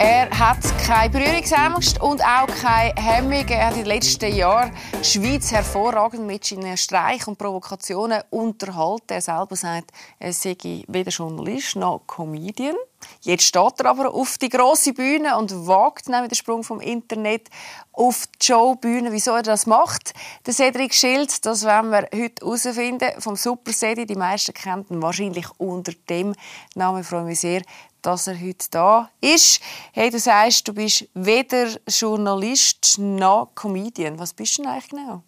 Er 0.00 0.30
hat 0.30 0.58
keine 0.86 1.10
Berührungsangst 1.10 2.00
und 2.00 2.22
auch 2.22 2.46
keine 2.46 2.94
Hemmung. 2.94 3.48
Er 3.48 3.66
hat 3.66 3.72
in 3.72 3.80
den 3.80 3.86
letzten 3.86 4.32
Jahren 4.32 4.70
die 5.00 5.04
Schweiz 5.04 5.50
hervorragend 5.50 6.24
mit 6.24 6.44
seinen 6.44 6.76
Streich 6.76 7.26
und 7.26 7.36
Provokationen 7.36 8.22
unterhalten. 8.30 9.14
Er 9.14 9.20
selber 9.20 9.56
sagt, 9.56 9.90
er 10.20 10.32
sei 10.32 10.56
weder 10.86 11.10
Journalist 11.10 11.74
noch 11.74 12.02
Comedian. 12.06 12.76
Jetzt 13.22 13.44
steht 13.44 13.80
er 13.80 13.86
aber 13.86 14.12
auf 14.12 14.38
die 14.38 14.48
große 14.48 14.92
Bühne 14.92 15.36
und 15.36 15.66
wagt 15.66 16.08
nämlich 16.08 16.30
den 16.30 16.36
Sprung 16.36 16.62
vom 16.64 16.80
Internet 16.80 17.48
auf 17.92 18.26
die 18.40 18.46
Showbühne. 18.46 19.12
Wieso 19.12 19.32
er 19.32 19.42
das 19.42 19.66
macht? 19.66 20.14
Der 20.46 20.54
Cedric 20.54 20.94
Schild, 20.94 21.44
das 21.44 21.64
werden 21.64 21.90
wir 21.90 22.08
heute 22.14 22.44
herausfinden. 22.44 23.20
Vom 23.20 23.36
Super 23.36 23.72
Cedi. 23.72 24.06
Die 24.06 24.14
meisten 24.14 24.54
kennen 24.54 24.84
ihn 24.90 25.02
wahrscheinlich 25.02 25.46
unter 25.58 25.92
dem 26.08 26.34
Namen. 26.74 27.02
Ich 27.02 27.06
freue 27.06 27.24
mich 27.24 27.40
sehr, 27.40 27.62
dass 28.02 28.26
er 28.26 28.40
heute 28.40 28.66
da 28.70 29.10
ist. 29.20 29.60
Hey, 29.92 30.10
du 30.10 30.18
sagst, 30.18 30.66
du 30.68 30.74
bist 30.74 31.08
weder 31.14 31.68
Journalist 31.88 32.98
noch 32.98 33.50
Comedian. 33.54 34.18
Was 34.18 34.32
bist 34.32 34.58
du 34.58 34.62
denn 34.62 34.70
eigentlich 34.70 34.90
genau? 34.90 35.22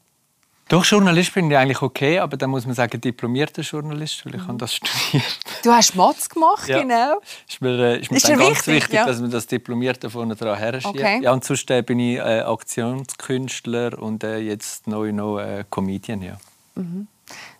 Doch, 0.70 0.84
Journalist 0.84 1.34
bin 1.34 1.50
ich 1.50 1.56
eigentlich 1.56 1.82
okay, 1.82 2.20
aber 2.20 2.36
dann 2.36 2.48
muss 2.50 2.64
man 2.64 2.76
sagen, 2.76 3.00
diplomierter 3.00 3.62
Journalist, 3.62 4.24
weil 4.24 4.36
ich 4.36 4.42
mhm. 4.42 4.48
habe 4.48 4.58
das 4.58 4.76
studiert. 4.76 5.38
Du 5.64 5.72
hast 5.72 5.96
Matz 5.96 6.28
gemacht, 6.28 6.68
ja. 6.68 6.80
genau. 6.80 7.20
Ist 7.48 7.60
mir, 7.60 7.76
äh, 7.76 8.00
ist 8.00 8.10
mir 8.12 8.18
ist 8.18 8.28
ganz 8.28 8.40
wichtig, 8.40 8.66
wichtig 8.74 8.94
ja. 8.94 9.04
dass 9.04 9.20
man 9.20 9.32
das 9.32 9.48
Diplomierte 9.48 10.08
vorne 10.08 10.36
dran 10.36 10.56
her 10.56 10.78
okay. 10.84 11.20
Ja, 11.22 11.32
und 11.32 11.44
sonst 11.44 11.68
äh, 11.72 11.82
bin 11.82 11.98
ich 11.98 12.18
äh, 12.18 12.42
Aktionskünstler 12.42 14.00
und 14.00 14.22
äh, 14.22 14.38
jetzt 14.38 14.86
neu 14.86 15.12
noch 15.12 15.40
äh, 15.40 15.64
Comedian, 15.68 16.22
ja. 16.22 16.38
Mhm. 16.76 17.08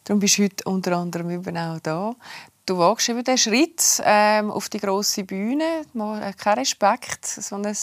Darum 0.04 0.20
bist 0.20 0.38
du 0.38 0.44
heute 0.44 0.64
unter 0.64 0.96
anderem 0.96 1.30
eben 1.30 1.56
auch 1.56 1.80
da. 1.80 2.14
Du 2.70 2.78
wagst 2.78 3.08
eben 3.08 3.24
den 3.24 3.36
Schritt 3.36 4.00
ähm, 4.04 4.52
auf 4.52 4.68
die 4.68 4.78
große 4.78 5.24
Bühne. 5.24 5.82
Man 5.92 6.24
hat 6.24 6.38
keinen 6.38 6.60
Respekt, 6.60 7.26
so 7.26 7.56
ein 7.56 7.76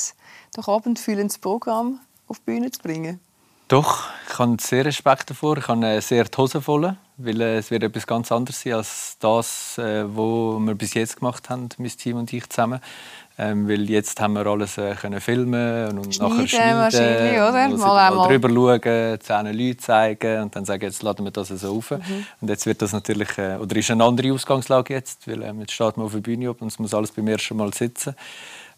doch 0.55 0.69
abendfüllendes 0.69 1.39
Programm 1.39 1.99
auf 2.29 2.39
die 2.39 2.45
Bühne 2.45 2.71
zu 2.71 2.81
bringen. 2.81 3.19
Doch, 3.67 4.05
ich 4.29 4.39
habe 4.39 4.55
sehr 4.61 4.85
Respekt 4.85 5.29
davor. 5.29 5.57
Ich 5.57 5.67
habe 5.67 5.99
sehr 5.99 6.23
die 6.23 6.37
Hose 6.37 6.61
voll, 6.61 6.95
weil 7.17 7.41
äh, 7.41 7.57
es 7.57 7.69
wird 7.69 7.83
etwas 7.83 8.07
ganz 8.07 8.31
anderes 8.31 8.61
sein 8.61 8.75
als 8.75 9.17
das, 9.19 9.73
was 9.75 9.77
äh, 9.77 10.05
wir 10.07 10.75
bis 10.75 10.93
jetzt 10.93 11.17
gemacht 11.17 11.49
haben, 11.49 11.67
mein 11.77 11.89
Team 11.89 12.15
und 12.15 12.31
ich 12.31 12.47
zusammen. 12.47 12.79
Ähm, 13.39 13.69
weil 13.69 13.87
jetzt 13.87 14.19
haben 14.19 14.33
wir 14.33 14.47
alles 14.47 14.79
äh, 14.79 14.95
können 14.95 15.21
filmen 15.21 15.99
und 15.99 16.15
schneiden, 16.15 16.37
nachher 16.37 16.91
schneiden, 16.91 17.35
oder? 17.35 17.69
Mal, 17.77 18.15
mal 18.15 18.27
drüber 18.27 18.49
schauen, 18.49 19.19
zehn 19.21 19.57
Leute 19.57 19.77
zeigen 19.77 20.41
und 20.41 20.55
dann 20.55 20.65
sagen, 20.65 20.83
jetzt 20.83 21.03
laden 21.03 21.23
wir 21.23 21.31
das 21.31 21.49
so 21.49 21.77
auf. 21.77 21.91
Mhm. 21.91 22.25
Und 22.41 22.49
jetzt 22.49 22.65
wird 22.65 22.81
das 22.81 22.93
natürlich, 22.93 23.37
äh, 23.37 23.57
oder 23.57 23.75
ist 23.75 23.91
eine 23.91 24.03
andere 24.03 24.33
Ausgangslage 24.33 24.95
jetzt, 24.95 25.27
weil 25.27 25.43
äh, 25.43 25.53
jetzt 25.59 25.73
steht 25.73 25.97
man 25.97 26.07
auf 26.07 26.13
der 26.13 26.21
Bühne 26.21 26.51
und 26.51 26.67
es 26.67 26.79
muss 26.79 26.95
alles 26.95 27.11
beim 27.11 27.27
ersten 27.27 27.55
Mal 27.57 27.71
sitzen. 27.75 28.15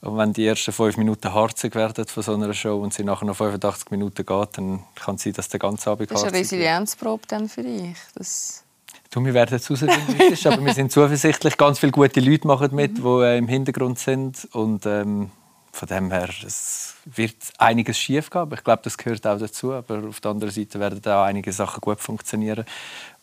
Und 0.01 0.17
wenn 0.17 0.33
die 0.33 0.45
ersten 0.45 0.73
fünf 0.73 0.97
Minuten 0.97 1.33
harzig 1.33 1.75
werden 1.75 2.05
von 2.05 2.23
so 2.23 2.33
einer 2.33 2.53
Show 2.53 2.81
und 2.81 2.93
sie 2.93 3.03
nachher 3.03 3.25
noch 3.25 3.35
85 3.37 3.91
Minuten 3.91 4.25
geht, 4.25 4.57
dann 4.57 4.83
kann 4.95 5.15
es 5.15 5.23
sein, 5.23 5.33
dass 5.33 5.47
der 5.47 5.59
ganze 5.59 5.89
Abend 5.89 6.11
Das 6.11 6.21
ist 6.21 6.27
eine 6.27 6.37
Resilienzprobe 6.37 7.23
dann 7.27 7.47
für 7.47 7.63
dich. 7.63 7.95
Das 8.15 8.63
du, 9.09 9.25
wir 9.25 9.33
werden 9.33 9.59
herausfinden, 9.59 10.47
aber 10.53 10.65
wir 10.65 10.73
sind 10.73 10.91
zuversichtlich. 10.91 11.57
Ganz 11.57 11.79
viele 11.79 11.91
gute 11.91 12.19
Leute 12.19 12.47
machen 12.47 12.75
mit, 12.75 12.97
mhm. 12.97 13.03
die 13.03 13.23
äh, 13.23 13.37
im 13.37 13.47
Hintergrund 13.47 13.99
sind. 13.99 14.47
Und 14.53 14.85
ähm, 14.85 15.31
von 15.71 15.87
dem 15.87 16.11
her, 16.11 16.29
es 16.45 16.95
wird 17.05 17.35
einiges 17.57 17.97
schief 17.97 18.29
gehen, 18.29 18.41
aber 18.41 18.55
ich 18.55 18.63
glaube, 18.63 18.81
das 18.83 18.97
gehört 18.97 19.25
auch 19.25 19.37
dazu. 19.37 19.73
Aber 19.73 20.07
auf 20.07 20.19
der 20.19 20.31
anderen 20.31 20.53
Seite 20.53 20.79
werden 20.79 21.01
auch 21.05 21.23
einige 21.23 21.51
Sachen 21.51 21.81
gut 21.81 21.99
funktionieren. 21.99 22.65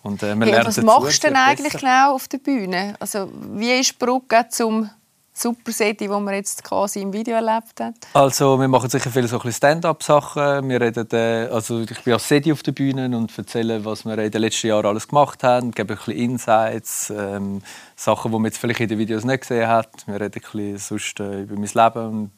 Und, 0.03 0.23
äh, 0.23 0.37
hey, 0.37 0.65
was 0.65 0.81
machst 0.83 1.25
du 1.25 1.29
denn 1.29 1.37
eigentlich 1.37 1.73
genau 1.73 2.15
auf 2.15 2.29
der 2.29 2.39
Bühne? 2.39 2.95
Also, 3.01 3.31
wie 3.55 3.73
ist 3.73 3.93
die 3.93 4.05
Brücke 4.05 4.47
zum 4.49 4.89
super 5.37 5.73
Seti, 5.73 6.05
die 6.05 6.09
man 6.09 6.35
jetzt 6.35 6.65
quasi 6.65 7.01
im 7.01 7.13
Video 7.13 7.35
erlebt 7.35 7.81
hat? 7.81 7.95
Also 8.15 8.59
wir 8.59 8.69
machen 8.69 8.89
sicher 8.89 9.11
viele 9.11 9.29
so 9.29 9.39
Stand-up-Sachen. 9.39 10.69
Wir 10.69 10.81
reden, 10.81 11.09
äh, 11.13 11.49
also 11.53 11.81
ich 11.81 12.03
bin 12.03 12.15
als 12.15 12.27
Seti 12.27 12.53
auf 12.53 12.63
der 12.63 12.73
Bühne 12.73 13.15
und 13.17 13.37
erzähle, 13.37 13.85
was 13.85 14.05
wir 14.05 14.17
in 14.19 14.31
den 14.31 14.41
letzten 14.41 14.69
Jahren 14.69 14.87
alles 14.87 15.09
gemacht 15.09 15.43
haben, 15.43 15.73
gebe 15.73 15.95
ein 15.95 15.99
bisschen 15.99 16.17
Insights, 16.17 17.11
ähm, 17.11 17.63
Sachen, 17.95 18.31
die 18.31 18.37
man 18.39 18.47
jetzt 18.47 18.59
vielleicht 18.59 18.81
in 18.81 18.89
den 18.89 18.99
Videos 18.99 19.25
nicht 19.25 19.43
gesehen 19.43 19.69
hat. 19.69 19.91
Wir 20.07 20.21
reden 20.21 20.35
ein 20.35 20.41
bisschen 20.41 20.79
sonst 20.79 21.21
äh, 21.21 21.43
über 21.43 21.55
mein 21.55 21.71
Leben 21.73 22.09
und 22.09 22.31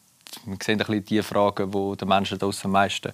wir 0.47 0.58
sehen 0.62 0.81
ein 0.81 0.87
bisschen 0.87 1.04
die 1.04 1.22
Fragen, 1.22 1.70
die 1.70 1.97
den 1.97 2.08
Menschen 2.08 2.38
draussen 2.38 2.66
am 2.66 2.72
meisten 2.72 3.12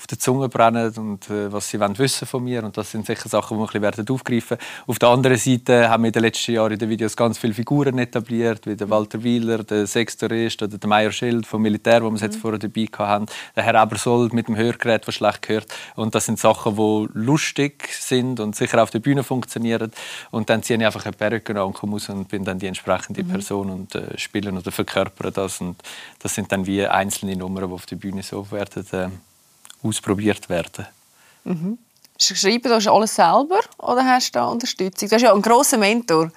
auf 0.00 0.06
der 0.06 0.18
Zunge 0.18 0.48
brennen 0.48 0.90
und 0.96 1.28
äh, 1.28 1.52
was 1.52 1.68
sie 1.68 1.78
wollen 1.78 1.98
wissen 1.98 2.26
von 2.26 2.42
mir. 2.42 2.64
Und 2.64 2.78
das 2.78 2.90
sind 2.90 3.04
sicher 3.04 3.28
Sachen, 3.28 3.58
die 3.58 3.74
wir 3.74 3.74
ein 3.74 3.90
bisschen 3.90 4.08
aufgreifen 4.08 4.50
werden. 4.50 4.64
Auf 4.86 4.98
der 4.98 5.10
anderen 5.10 5.36
Seite 5.36 5.90
haben 5.90 6.04
wir 6.04 6.08
in 6.08 6.12
den 6.14 6.22
letzten 6.22 6.52
Jahren 6.52 6.72
in 6.72 6.78
den 6.78 6.88
Videos 6.88 7.14
ganz 7.14 7.36
viele 7.36 7.52
Figuren 7.52 7.98
etabliert, 7.98 8.66
wie 8.66 8.76
der 8.76 8.88
Walter 8.88 9.22
Wieler, 9.22 9.62
der 9.62 9.86
Sextorist 9.86 10.62
oder 10.62 10.78
der 10.78 10.88
Meier 10.88 11.12
Schild 11.12 11.46
vom 11.46 11.60
Militär, 11.60 12.00
wo 12.02 12.06
wir 12.06 12.12
mhm. 12.12 12.16
jetzt 12.16 12.36
vorher 12.36 12.58
dabei 12.58 12.86
hatten. 12.96 13.26
Der 13.54 13.62
Herr 13.62 13.74
Ebersold 13.74 14.32
mit 14.32 14.48
dem 14.48 14.56
Hörgerät, 14.56 15.06
der 15.06 15.12
schlecht 15.12 15.42
gehört. 15.42 15.66
Und 15.96 16.14
das 16.14 16.24
sind 16.24 16.38
Sachen, 16.38 16.76
die 16.76 17.08
lustig 17.12 17.92
sind 17.92 18.40
und 18.40 18.56
sicher 18.56 18.82
auf 18.82 18.90
der 18.90 19.00
Bühne 19.00 19.22
funktionieren. 19.22 19.92
Und 20.30 20.48
dann 20.48 20.62
ziehe 20.62 20.78
ich 20.78 20.86
einfach 20.86 21.04
eine 21.04 21.12
Perücke 21.12 21.52
an 21.52 21.66
und 21.66 21.74
komme 21.74 21.92
raus 21.92 22.08
und 22.08 22.26
bin 22.28 22.46
dann 22.46 22.58
die 22.58 22.68
entsprechende 22.68 23.22
mhm. 23.22 23.28
Person 23.28 23.68
und 23.68 23.94
äh, 23.94 24.16
spielen 24.16 24.56
oder 24.56 24.72
verkörpere 24.72 25.30
das. 25.30 25.60
Und 25.60 25.76
das 26.20 26.34
sind 26.34 26.50
dann 26.52 26.64
wie 26.64 26.86
einzelne 26.86 27.36
Nummern, 27.36 27.68
die 27.68 27.74
auf 27.74 27.84
der 27.84 27.96
Bühne 27.96 28.22
so 28.22 28.50
werden. 28.50 28.86
Äh, 28.92 29.08
ausprobiert 29.82 30.48
werden. 30.48 30.86
Mhm. 31.44 31.78
Schreiben 32.18 32.68
du 32.68 32.92
alles 32.92 33.14
selber 33.14 33.60
oder 33.78 34.04
hast 34.04 34.34
du 34.34 34.38
da 34.38 34.46
Unterstützung? 34.46 35.08
Du 35.08 35.14
hast 35.14 35.22
ja 35.22 35.32
einen 35.32 35.40
grossen 35.40 35.80
Mentor, 35.80 36.30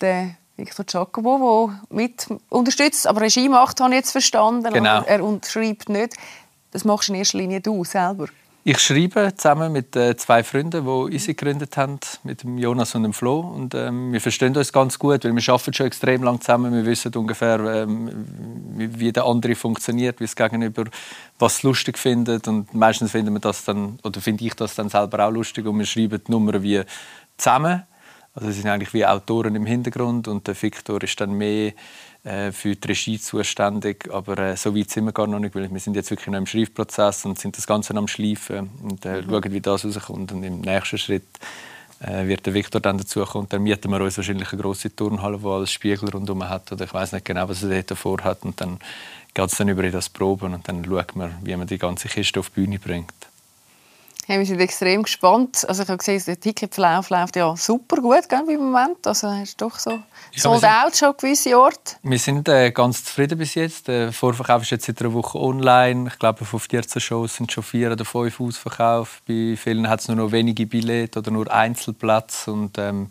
den 0.00 0.36
Victor 0.56 0.84
Giacomo, 0.84 1.72
der 1.90 1.96
mit 1.96 2.28
unterstützt, 2.48 3.06
aber 3.06 3.22
Regie 3.22 3.48
macht, 3.48 3.80
habe 3.80 3.92
ich 3.92 3.98
jetzt 3.98 4.12
verstanden. 4.12 4.72
Genau. 4.72 5.02
Er 5.02 5.20
schreibt 5.48 5.88
nicht. 5.88 6.14
Das 6.70 6.84
machst 6.84 7.08
du 7.08 7.12
in 7.12 7.18
erster 7.18 7.38
Linie 7.38 7.60
du 7.60 7.84
selber. 7.84 8.28
Ich 8.66 8.78
schreibe 8.78 9.34
zusammen 9.36 9.72
mit 9.72 9.94
äh, 9.94 10.16
zwei 10.16 10.42
Freunden, 10.42 10.86
die 10.86 11.14
Easy 11.14 11.34
gegründet 11.34 11.76
haben, 11.76 11.98
mit 12.22 12.44
Jonas 12.44 12.94
und 12.94 13.02
dem 13.02 13.12
Flo. 13.12 13.40
Und, 13.40 13.74
ähm, 13.74 14.10
wir 14.10 14.22
verstehen 14.22 14.56
uns 14.56 14.72
ganz 14.72 14.98
gut, 14.98 15.22
weil 15.22 15.36
wir 15.36 15.52
arbeiten 15.52 15.74
schon 15.74 15.84
extrem 15.84 16.22
lang 16.22 16.40
zusammen. 16.40 16.72
Wir 16.72 16.86
wissen 16.86 17.14
ungefähr, 17.14 17.60
ähm, 17.60 18.10
wie, 18.74 19.12
der 19.12 19.26
andere 19.26 19.54
funktioniert, 19.54 20.18
wie 20.20 20.24
es 20.24 20.34
gegenüber 20.34 20.84
was 21.38 21.62
lustig 21.62 21.98
findet. 21.98 22.48
Und 22.48 22.72
meistens 22.72 23.10
finden 23.10 23.34
wir 23.34 23.40
das 23.40 23.66
dann, 23.66 23.98
oder 24.02 24.22
finde 24.22 24.42
ich 24.46 24.54
das 24.54 24.74
dann 24.74 24.88
selber 24.88 25.26
auch 25.26 25.30
lustig. 25.30 25.66
Und 25.66 25.78
wir 25.78 25.84
schreiben 25.84 26.22
die 26.26 26.30
Nummern 26.32 26.62
wie 26.62 26.80
zusammen. 27.36 27.82
Also 28.34 28.50
sie 28.50 28.62
sind 28.62 28.70
eigentlich 28.70 28.94
wie 28.94 29.04
Autoren 29.04 29.56
im 29.56 29.66
Hintergrund 29.66 30.26
und 30.26 30.46
der 30.46 30.60
Victor 30.60 31.02
ist 31.02 31.20
dann 31.20 31.34
mehr 31.34 31.72
äh, 32.24 32.52
für 32.52 32.74
die 32.74 32.88
Regie 32.88 33.20
zuständig, 33.20 34.08
aber 34.10 34.38
äh, 34.38 34.56
so 34.56 34.74
weit 34.74 34.90
sind 34.90 35.04
wir 35.04 35.12
gar 35.12 35.26
noch 35.26 35.38
nicht, 35.38 35.54
weil 35.54 35.70
wir 35.70 35.80
sind 35.80 35.94
jetzt 35.94 36.10
wirklich 36.10 36.28
noch 36.28 36.38
im 36.38 36.46
Schreibprozess 36.46 37.26
und 37.26 37.38
sind 37.38 37.56
das 37.56 37.66
Ganze 37.66 37.94
am 37.94 38.08
Schleifen 38.08 38.70
und 38.82 39.04
äh, 39.04 39.20
mhm. 39.20 39.28
schauen, 39.28 39.52
wie 39.52 39.60
das 39.60 39.84
rauskommt. 39.84 40.32
Und 40.32 40.42
im 40.42 40.62
nächsten 40.62 40.96
Schritt 40.96 41.26
äh, 42.00 42.26
wird 42.26 42.46
der 42.46 42.54
Victor 42.54 42.80
dann 42.80 42.96
dazukommen. 42.98 43.48
Dann 43.50 43.62
mieten 43.62 43.90
wir 43.90 44.00
uns 44.00 44.16
wahrscheinlich 44.16 44.50
eine 44.52 44.62
große 44.62 44.96
Turnhalle, 44.96 45.38
die 45.38 45.46
alles 45.46 45.70
Spiegel 45.70 46.08
rundherum 46.08 46.48
hat 46.48 46.72
oder 46.72 46.86
ich 46.86 46.94
weiß 46.94 47.12
nicht 47.12 47.26
genau, 47.26 47.48
was 47.48 47.62
er 47.62 47.82
dort 47.82 47.98
vorhat 47.98 48.42
und 48.42 48.58
dann 48.60 48.78
geht 49.34 49.46
es 49.46 49.58
dann 49.58 49.68
über 49.68 49.84
in 49.84 49.92
das 49.92 50.08
Proben 50.08 50.54
und 50.54 50.66
dann 50.66 50.84
schaut 50.84 51.16
man, 51.16 51.36
wie 51.42 51.54
man 51.56 51.66
die 51.66 51.78
ganze 51.78 52.08
Kiste 52.08 52.40
auf 52.40 52.50
die 52.50 52.60
Bühne 52.60 52.78
bringt. 52.78 53.12
Hey, 54.26 54.38
wir 54.38 54.46
sind 54.46 54.58
extrem 54.58 55.02
gespannt. 55.02 55.66
Also 55.68 55.82
ich 55.82 55.88
habe 55.90 55.98
gesehen, 55.98 56.22
der 56.26 56.40
Ticketverlauf 56.40 57.10
läuft 57.10 57.36
ja 57.36 57.54
super 57.58 57.96
gut 57.96 58.26
gell, 58.26 58.42
im 58.48 58.70
Moment. 58.70 59.06
Also 59.06 59.28
hast 59.28 59.60
du 59.60 59.66
doch 59.66 59.78
so 59.78 59.90
ja, 59.90 60.00
sold 60.34 60.64
out 60.64 60.96
schon 60.96 61.12
gewisse 61.14 61.58
Orte. 61.58 61.96
Wir 62.02 62.18
sind 62.18 62.48
äh, 62.48 62.70
ganz 62.70 63.04
zufrieden 63.04 63.36
bis 63.36 63.54
jetzt. 63.54 63.86
Der 63.86 64.14
Vorverkauf 64.14 64.62
ist 64.62 64.70
jetzt 64.70 64.86
seit 64.86 65.02
einer 65.02 65.12
Woche 65.12 65.38
online. 65.38 66.08
Ich 66.08 66.18
glaube, 66.18 66.46
von 66.46 66.58
14 66.58 67.02
Shows 67.02 67.36
sind 67.36 67.52
schon 67.52 67.62
vier 67.62 67.92
oder 67.92 68.06
fünf 68.06 68.40
ausverkauft. 68.40 69.22
Bei 69.28 69.56
vielen 69.58 69.90
hat 69.90 70.00
es 70.00 70.08
nur 70.08 70.16
noch 70.16 70.32
wenige 70.32 70.64
Billette 70.64 71.18
oder 71.18 71.30
nur 71.30 71.52
Einzelplätze. 71.52 72.50
Und, 72.50 72.78
ähm, 72.78 73.08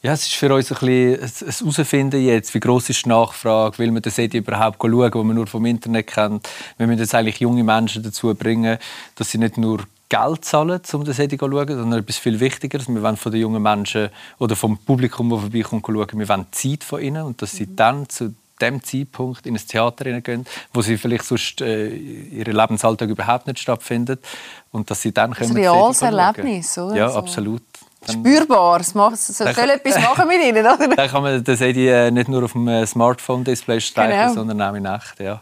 ja, 0.00 0.14
es 0.14 0.22
ist 0.22 0.34
für 0.34 0.54
uns 0.54 0.72
ein 0.72 0.78
bisschen 0.78 1.66
ein 1.66 1.74
Herausfinden 1.74 2.22
jetzt, 2.22 2.54
wie 2.54 2.60
groß 2.60 2.88
ist 2.88 3.04
die 3.04 3.10
Nachfrage, 3.10 3.76
will 3.76 3.90
man 3.90 4.00
das 4.00 4.16
überhaupt 4.16 4.80
schauen, 4.80 5.12
wo 5.12 5.24
man 5.24 5.36
nur 5.36 5.46
vom 5.46 5.66
Internet 5.66 6.06
kennt. 6.06 6.48
Wir 6.78 6.86
müssen 6.86 7.00
jetzt 7.00 7.14
eigentlich 7.14 7.40
junge 7.40 7.64
Menschen 7.64 8.02
dazu 8.02 8.34
bringen, 8.34 8.78
dass 9.16 9.30
sie 9.30 9.36
nicht 9.36 9.58
nur 9.58 9.80
Geld 10.08 10.44
zahlen, 10.44 10.80
um 10.92 11.04
das 11.04 11.16
zu 11.16 11.28
schauen, 11.38 11.68
sondern 11.68 12.00
etwas 12.00 12.16
viel 12.16 12.40
Wichtigeres. 12.40 12.88
Wir 12.88 13.02
wollen 13.02 13.16
von 13.16 13.32
den 13.32 13.40
jungen 13.40 13.62
Menschen 13.62 14.08
oder 14.38 14.56
vom 14.56 14.78
Publikum, 14.78 15.30
das 15.30 15.40
vorbeikommt, 15.40 15.86
schauen, 15.86 16.18
wir 16.18 16.28
wollen 16.28 16.46
Zeit 16.50 16.84
von 16.84 17.00
ihnen 17.00 17.24
und 17.24 17.42
dass 17.42 17.52
sie 17.52 17.66
mhm. 17.66 17.76
dann 17.76 18.08
zu 18.08 18.34
dem 18.60 18.82
Zeitpunkt 18.82 19.46
in 19.46 19.54
ein 19.54 19.66
Theater 19.66 20.20
gehen, 20.20 20.46
wo 20.72 20.82
sie 20.82 20.96
vielleicht 20.96 21.24
sonst 21.24 21.60
äh, 21.60 21.88
ihre 21.88 22.50
Lebensalltag 22.50 23.08
überhaupt 23.08 23.46
nicht 23.46 23.58
stattfindet 23.58 24.24
und 24.72 24.90
dass 24.90 25.02
sie 25.02 25.12
dann 25.12 25.32
können. 25.32 25.50
Ein 25.50 25.56
reales 25.56 26.02
Erlebnis, 26.02 26.76
oder? 26.78 26.96
Ja, 26.96 27.14
absolut. 27.14 27.62
Dann, 28.06 28.20
Spürbar, 28.20 28.80
es, 28.80 28.94
macht, 28.94 29.14
es 29.14 29.26
soll 29.26 29.48
etwas 29.48 30.02
machen 30.02 30.28
mit 30.28 30.42
ihnen, 30.42 30.64
oder? 30.64 30.88
Dann 30.96 31.10
kann 31.10 31.22
man 31.22 31.42
das 31.42 31.60
äh, 31.60 32.10
nicht 32.12 32.28
nur 32.28 32.44
auf 32.44 32.52
dem 32.52 32.68
äh, 32.68 32.86
Smartphone-Display 32.86 33.80
streichen, 33.80 34.20
genau. 34.20 34.34
sondern 34.34 34.62
auch 34.62 34.74
in 34.74 34.84
echt, 34.84 35.18
ja. 35.18 35.40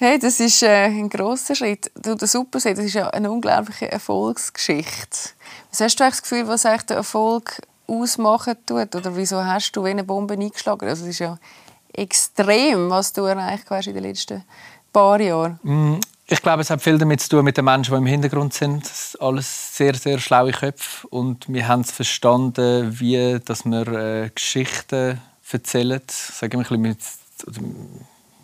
Hey, 0.00 0.18
das 0.18 0.40
ist 0.40 0.62
äh, 0.64 0.86
ein 0.86 1.08
großer 1.08 1.54
Schritt. 1.54 1.90
Du, 1.94 2.16
der 2.16 2.26
Supersee, 2.26 2.74
das 2.74 2.84
ist 2.84 2.94
ja 2.94 3.10
eine 3.10 3.30
unglaubliche 3.30 3.90
Erfolgsgeschichte. 3.92 5.30
Was 5.70 5.80
hast 5.80 6.00
du 6.00 6.04
das 6.04 6.20
Gefühl, 6.20 6.48
was 6.48 6.66
eigentlich 6.66 6.82
den 6.82 6.96
Erfolg 6.96 7.60
ausmachen 7.86 8.56
tut? 8.66 8.92
Oder 8.94 9.16
wieso 9.16 9.44
hast 9.44 9.70
du 9.72 9.84
wie 9.84 9.90
eine 9.90 10.02
Bombe 10.02 10.34
eingeschlagen? 10.34 10.88
Also, 10.88 11.04
das 11.04 11.10
ist 11.10 11.20
ja 11.20 11.38
extrem, 11.92 12.90
was 12.90 13.12
du 13.12 13.22
erreicht 13.22 13.70
hast 13.70 13.86
in 13.86 13.94
den 13.94 14.02
letzten 14.02 14.42
paar 14.92 15.20
Jahren? 15.20 15.60
Mm, 15.62 16.00
ich 16.26 16.42
glaube, 16.42 16.62
es 16.62 16.70
hat 16.70 16.82
viel 16.82 16.98
damit 16.98 17.20
zu 17.20 17.28
tun 17.28 17.44
mit 17.44 17.56
den 17.56 17.64
Menschen, 17.64 17.92
die 17.92 17.98
im 17.98 18.06
Hintergrund 18.06 18.52
sind. 18.52 18.90
alles 19.20 19.76
sehr, 19.76 19.94
sehr 19.94 20.18
schlaue 20.18 20.50
Köpfe. 20.50 21.06
Und 21.08 21.46
wir 21.46 21.68
haben 21.68 21.82
es 21.82 21.92
verstanden, 21.92 22.98
wie 22.98 23.38
dass 23.44 23.64
wir 23.64 23.86
äh, 23.86 24.30
Geschichten 24.34 25.20
erzählen. 25.52 26.00
Sagen 26.08 26.58
wir 26.58 26.68
ein 26.68 26.80
mit, 26.80 26.98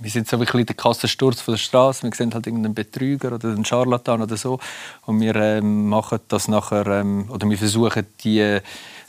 wir 0.00 0.10
sind 0.10 0.28
so 0.28 0.36
ein 0.36 0.40
bisschen 0.40 0.66
der 0.66 0.76
Kassensturz 0.76 1.40
von 1.40 1.54
der 1.54 1.58
Straße. 1.58 2.02
Wir 2.02 2.12
sehen 2.14 2.32
halt 2.32 2.46
irgendeinen 2.46 2.74
Betrüger 2.74 3.32
oder 3.32 3.50
einen 3.50 3.64
Scharlatan 3.64 4.22
oder 4.22 4.36
so. 4.36 4.58
Und 5.06 5.20
wir 5.20 5.36
ähm, 5.36 5.88
machen 5.88 6.20
das 6.28 6.48
nachher, 6.48 6.86
ähm, 6.86 7.30
oder 7.30 7.48
wir 7.48 7.58
versuchen 7.58 8.06
die 8.24 8.60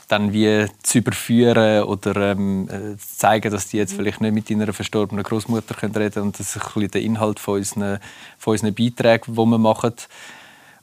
dann 0.08 0.32
wie 0.34 0.66
zu 0.82 0.98
überführen 0.98 1.84
oder 1.84 2.32
ähm, 2.32 2.68
äh, 2.68 2.98
zu 2.98 3.16
zeigen, 3.16 3.50
dass 3.50 3.68
die 3.68 3.78
jetzt 3.78 3.94
vielleicht 3.94 4.20
nicht 4.20 4.34
mit 4.34 4.50
ihrer 4.50 4.72
verstorbenen 4.74 5.24
Großmutter 5.24 5.82
reden 5.82 5.92
können 6.12 6.26
und 6.26 6.38
das 6.38 6.54
ist 6.54 6.62
ein 6.62 6.72
bisschen 6.74 6.90
der 6.90 7.00
Inhalt 7.00 7.40
von 7.40 7.54
unseren, 7.54 7.98
von 8.36 8.52
unseren 8.52 8.74
Beiträgen, 8.74 9.34
die 9.34 9.38
wir 9.38 9.58
machen. 9.58 9.94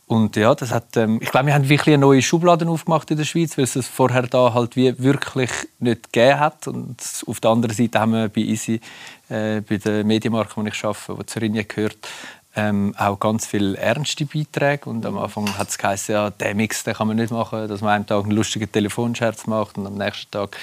Und 0.10 0.36
ja, 0.38 0.56
das 0.56 0.72
hat, 0.72 0.98
ähm, 0.98 1.20
ich 1.22 1.30
glaube, 1.30 1.46
wir 1.46 1.54
haben 1.54 1.70
wirklich 1.70 1.94
eine 1.94 2.02
neue 2.02 2.24
Schublade 2.24 2.68
aufgemacht 2.68 3.12
in 3.12 3.18
der 3.18 3.26
Schweiz, 3.26 3.56
weil 3.60 3.66
es 3.66 3.76
es 3.76 3.88
vorher 3.88 4.24
da 4.24 4.56
halt 4.56 4.76
wie 4.76 4.98
wirklich 4.98 5.52
nicht 5.78 6.12
gegeben 6.12 6.40
hat. 6.40 6.68
Und 6.68 6.98
auf 7.28 7.40
der 7.40 7.52
anderen 7.52 7.76
Seite 7.76 8.00
haben 8.00 8.14
wir 8.14 8.28
bei 8.28 8.42
Easy, 8.42 8.82
äh, 9.30 9.62
bei 9.62 9.78
der 9.78 10.04
Medienmarke, 10.04 10.54
wo 10.56 10.64
ich 10.64 10.84
arbeite, 10.84 11.16
wo 11.16 11.22
zu 11.22 11.38
Ringe 11.38 11.64
gehört, 11.64 12.10
ähm, 12.56 12.96
auch 12.98 13.20
ganz 13.20 13.46
viele 13.46 13.78
ernste 13.78 14.26
Beiträge. 14.26 14.90
Und 14.90 15.06
am 15.06 15.16
Anfang 15.20 15.56
hat 15.60 15.70
es 15.70 15.78
geheißen, 15.78 16.14
ja, 16.14 16.32
den 16.32 16.58
Mix 16.58 16.84
den 16.84 16.96
kann 16.96 17.08
man 17.08 17.18
nicht 17.18 17.32
machen, 17.32 17.68
dass 17.68 17.82
man 17.82 17.92
einen 17.92 18.08
Tag 18.08 18.24
einen 18.24 18.32
lustigen 18.32 18.72
Telefonscherz 18.72 19.46
macht 19.46 19.78
und 19.78 19.86
am 19.86 19.94
nächsten 19.94 20.32
Tag 20.32 20.58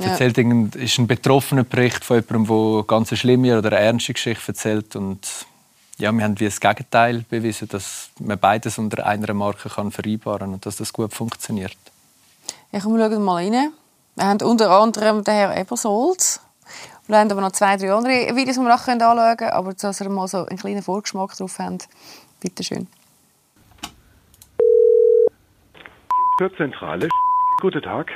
ja. 0.00 0.08
erzählt 0.08 0.36
ist 0.36 0.98
ein 0.98 1.06
betroffener 1.06 1.64
Bericht 1.64 2.04
von 2.04 2.16
jemandem, 2.16 2.44
der 2.46 2.74
eine 2.74 2.84
ganz 2.84 3.18
schlimme 3.18 3.58
oder 3.58 3.72
eine 3.72 3.86
ernste 3.86 4.12
Geschichte 4.12 4.48
erzählt. 4.48 4.96
Und 4.96 5.26
ja, 6.00 6.12
wir 6.12 6.24
haben 6.24 6.40
wie 6.40 6.46
das 6.46 6.60
Gegenteil 6.60 7.24
bewiesen, 7.28 7.68
dass 7.68 8.10
man 8.18 8.38
beides 8.38 8.78
unter 8.78 9.06
einer 9.06 9.34
Marke 9.34 9.68
kann 9.68 9.90
vereinbaren 9.90 10.40
kann 10.40 10.52
und 10.54 10.66
dass 10.66 10.76
das 10.76 10.92
gut 10.92 11.12
funktioniert. 11.12 11.76
Ja, 12.72 12.80
komm, 12.80 12.96
wir 12.96 13.10
schauen 13.10 13.22
mal 13.22 13.44
rein. 13.44 13.72
Wir 14.16 14.24
haben 14.24 14.42
unter 14.42 14.70
anderem 14.70 15.22
den 15.24 15.34
Herrn 15.34 15.56
Ebersold 15.56 16.40
wir 17.10 17.18
haben 17.18 17.30
aber 17.32 17.40
noch 17.40 17.50
zwei, 17.50 17.76
drei 17.76 17.92
andere 17.92 18.36
Videos, 18.36 18.54
die 18.54 18.62
wir 18.62 18.68
nachher 18.68 18.92
anschauen 18.92 19.36
können. 19.36 19.50
Aber 19.50 19.74
dass 19.74 20.00
ihr 20.00 20.08
mal 20.08 20.28
so 20.28 20.46
einen 20.46 20.56
kleinen 20.56 20.80
Vorgeschmack 20.80 21.36
drauf 21.36 21.58
habt, 21.58 21.88
bitte 22.40 22.62
schön. 22.62 22.86
Zentrale. 26.56 27.08
Guten 27.60 27.82
Tag. 27.82 28.10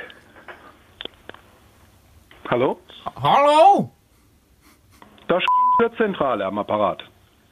Hallo? 2.49 2.79
Hallo? 3.21 3.91
Da 5.27 5.37
ist 5.37 5.45
die 5.79 5.97
Zentrale 5.97 6.45
am 6.45 6.57
Apparat. 6.57 7.03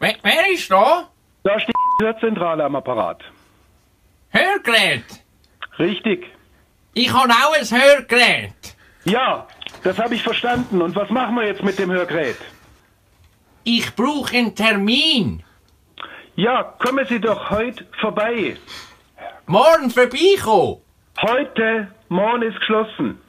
Wer, 0.04 0.18
wer 0.22 0.52
ist 0.52 0.70
da? 0.70 1.08
Da 1.46 1.56
ist 1.56 1.66
die 1.66 2.20
Zentrale 2.20 2.66
am 2.66 2.76
Apparat. 2.76 3.24
Hörgerät? 4.32 5.06
Richtig. 5.80 6.28
Ich 6.94 7.14
habe 7.14 7.32
auch 7.32 7.56
ein 7.58 7.66
Hörgerät. 7.66 8.54
Ja, 9.06 9.48
das 9.82 9.98
habe 9.98 10.16
ich 10.16 10.22
verstanden. 10.22 10.82
Und 10.82 10.94
was 10.98 11.10
machen 11.10 11.36
wir 11.36 11.48
jetzt 11.48 11.64
mit 11.64 11.80
dem 11.80 11.90
Hörgerät? 11.90 12.36
Ich 13.64 13.96
brauche 13.96 14.36
einen 14.36 14.54
Termin. 14.54 15.42
Ja, 16.36 16.64
kommen 16.64 17.06
Sie 17.08 17.22
doch 17.22 17.50
heute 17.50 17.88
vorbei. 18.02 18.58
Morgen 19.46 19.90
vorbeikommen. 19.90 20.82
Heute, 21.22 21.88
morgen 22.10 22.42
ist 22.42 22.60
geschlossen. 22.60 23.22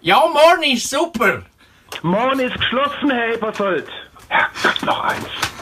Ja, 0.00 0.22
morgen 0.32 0.62
ist 0.62 0.88
super. 0.88 1.42
Morgen 2.00 2.40
ist 2.40 2.56
geschlossen, 2.58 3.10
Herr 3.10 3.34
Ebersold. 3.34 3.86
Herrgott, 4.28 4.82
noch 4.82 5.04
eins. 5.04 5.55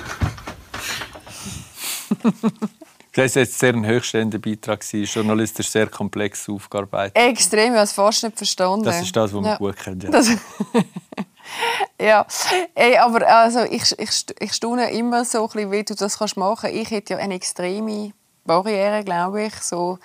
Das 3.14 3.37
war 3.37 3.43
jetzt 3.43 3.58
sehr 3.61 3.72
ein 3.72 3.87
höchststehender 3.87 4.38
Beitrag. 4.38 4.84
Journalistisch 4.93 5.69
sehr 5.69 5.87
komplex 5.87 6.49
aufgearbeitet. 6.49 7.16
Extrem, 7.16 7.66
ich 7.66 7.70
habe 7.70 7.84
es 7.84 7.93
fast 7.93 8.25
nicht 8.25 8.37
verstanden. 8.37 8.84
Das 8.84 9.00
ist 9.00 9.14
das, 9.14 9.32
was 9.32 9.40
man 9.40 9.52
ja. 9.52 9.56
gut 9.56 9.76
kennt. 9.76 10.02
Ja. 10.02 10.11
ja, 12.00 12.26
Ey, 12.75 12.96
aber 12.99 13.25
also, 13.28 13.61
ich, 13.61 13.96
ich, 13.99 14.25
ich 14.40 14.52
staune 14.52 14.90
immer 14.90 15.25
so, 15.25 15.49
wie 15.55 15.84
du 15.84 15.94
das 15.94 16.19
machen 16.19 16.56
kannst. 16.61 16.76
Ich 16.76 16.90
hätte 16.90 17.14
ja 17.14 17.20
eine 17.20 17.34
extreme 17.34 18.12
Barriere, 18.44 19.05
glaube 19.05 19.44
ich. 19.44 19.55
So, 19.55 20.00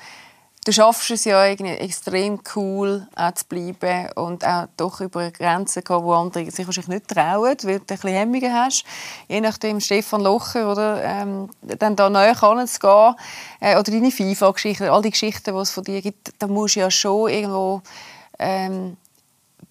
du 0.70 0.74
schaffst 0.74 1.10
es 1.10 1.26
ja 1.26 1.44
irgendwie 1.46 1.72
extrem 1.72 2.40
cool 2.56 3.08
auch 3.16 3.32
zu 3.34 3.46
bleiben 3.46 4.12
und 4.14 4.46
auch 4.46 4.68
doch 4.78 5.02
über 5.02 5.32
Grenzen 5.32 5.84
gehen, 5.84 6.04
wo 6.04 6.14
andere 6.14 6.52
sich 6.52 6.66
wahrscheinlich 6.68 6.88
nicht 6.90 7.08
trauen, 7.08 7.42
weil 7.42 7.56
du 7.56 7.68
ein 7.70 7.86
bisschen 7.86 8.12
Hemmungen 8.12 8.54
hast. 8.54 8.84
Je 9.28 9.42
nachdem, 9.42 9.80
Stefan 9.80 10.22
Locher, 10.22 10.72
oder, 10.72 11.04
ähm, 11.04 11.50
dann 11.62 11.96
da 11.96 12.10
näher 12.10 12.36
zu 12.36 12.80
gehen, 12.80 13.16
äh, 13.62 13.80
oder 13.80 13.92
deine 13.92 14.12
FIFA-Geschichten, 14.12 14.90
all 14.90 15.02
die 15.02 15.10
Geschichten, 15.10 15.56
die 15.56 15.60
es 15.60 15.72
von 15.72 15.84
dir 15.84 16.02
gibt, 16.04 16.34
da 16.38 16.46
musst 16.46 16.76
du 16.76 16.82
ja 16.82 16.92
schon 16.92 17.30
irgendwo 17.32 17.82
ähm, 18.38 18.96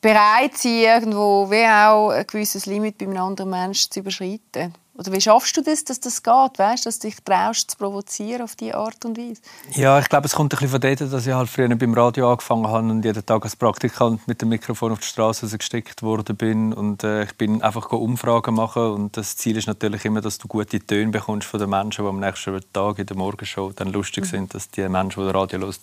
bereit 0.01 0.57
sein, 0.57 0.73
irgendwo 0.73 1.49
wie 1.49 1.65
auch 1.65 2.11
ein 2.11 2.27
gewisses 2.27 2.67
Limit 2.67 2.99
bei 2.99 3.07
einem 3.07 3.19
anderen 3.19 3.51
Menschen 3.51 3.93
zu 3.93 4.01
überschreiten. 4.01 4.75
Oder 4.99 5.13
wie 5.13 5.21
schaffst 5.21 5.57
du 5.57 5.63
das, 5.63 5.85
dass 5.85 6.01
das 6.01 6.25
geht, 6.25 6.59
weißt, 6.59 6.85
dass 6.85 6.99
du 6.99 7.07
dich 7.07 7.23
traust 7.23 7.71
zu 7.71 7.77
provozieren 7.77 8.43
auf 8.43 8.57
diese 8.57 8.75
Art 8.75 9.05
und 9.05 9.17
Weise? 9.17 9.41
Ja, 9.75 10.01
ich 10.01 10.09
glaube, 10.09 10.27
es 10.27 10.33
kommt 10.33 10.53
ein 10.53 10.59
bisschen 10.59 10.71
von 10.71 10.81
dort, 10.81 11.13
dass 11.13 11.25
ich 11.25 11.33
halt 11.33 11.49
früher 11.49 11.69
beim 11.69 11.95
Radio 11.95 12.29
angefangen 12.33 12.67
habe 12.67 12.89
und 12.89 13.05
jeden 13.05 13.25
Tag 13.25 13.45
als 13.45 13.55
Praktikant 13.55 14.27
mit 14.27 14.43
dem 14.43 14.49
Mikrofon 14.49 14.91
auf 14.91 14.99
die 14.99 15.07
Straße 15.07 15.57
gesteckt 15.57 16.03
worden 16.03 16.35
bin 16.37 16.73
und 16.73 17.05
äh, 17.05 17.23
ich 17.23 17.37
bin 17.37 17.63
einfach 17.63 17.93
Umfragen 17.93 18.57
machen 18.57 18.91
und 18.91 19.17
das 19.17 19.37
Ziel 19.37 19.57
ist 19.57 19.69
natürlich 19.69 20.05
immer, 20.05 20.21
dass 20.21 20.39
du 20.39 20.49
gute 20.49 20.81
Töne 20.81 21.13
bekommst 21.13 21.47
von 21.47 21.61
den 21.61 21.71
Menschen, 21.71 22.05
die 22.05 22.09
am 22.09 22.19
nächsten 22.19 22.61
Tag 22.73 22.99
in 22.99 23.07
der 23.07 23.17
Morgenshow 23.17 23.71
dann 23.77 23.93
lustig 23.93 24.25
mhm. 24.25 24.29
sind, 24.29 24.55
dass 24.55 24.69
die 24.69 24.89
Menschen, 24.89 25.23
die 25.23 25.31
Radio 25.31 25.61
los 25.61 25.81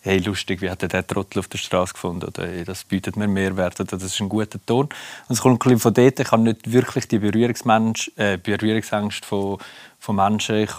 hey, 0.00 0.18
lustig, 0.18 0.60
wie 0.62 0.70
hat 0.70 0.82
er 0.82 0.88
den 0.88 1.06
Trottel 1.06 1.40
auf 1.40 1.48
der 1.48 1.58
Straße 1.58 1.94
gefunden? 1.94 2.26
Oder 2.26 2.46
hey, 2.46 2.64
das 2.64 2.84
bietet 2.84 3.16
mir 3.16 3.28
Mehrwert 3.28 3.80
oder 3.80 3.96
das 3.96 4.04
ist 4.04 4.20
ein 4.20 4.28
guter 4.28 4.58
Ton. 4.64 4.86
Und 5.28 5.34
es 5.34 5.40
kommt 5.40 5.64
ein 5.66 5.78
von 5.78 5.94
dort, 5.94 6.20
ich 6.20 6.30
habe 6.30 6.42
nicht 6.42 6.72
wirklich 6.72 7.08
die 7.08 7.18
Berührungsmensch, 7.18 8.10
äh, 8.16 8.38
Berührungsängste 8.38 9.26
von, 9.26 9.58
von 9.98 10.16
Menschen. 10.16 10.56
Ich, 10.56 10.70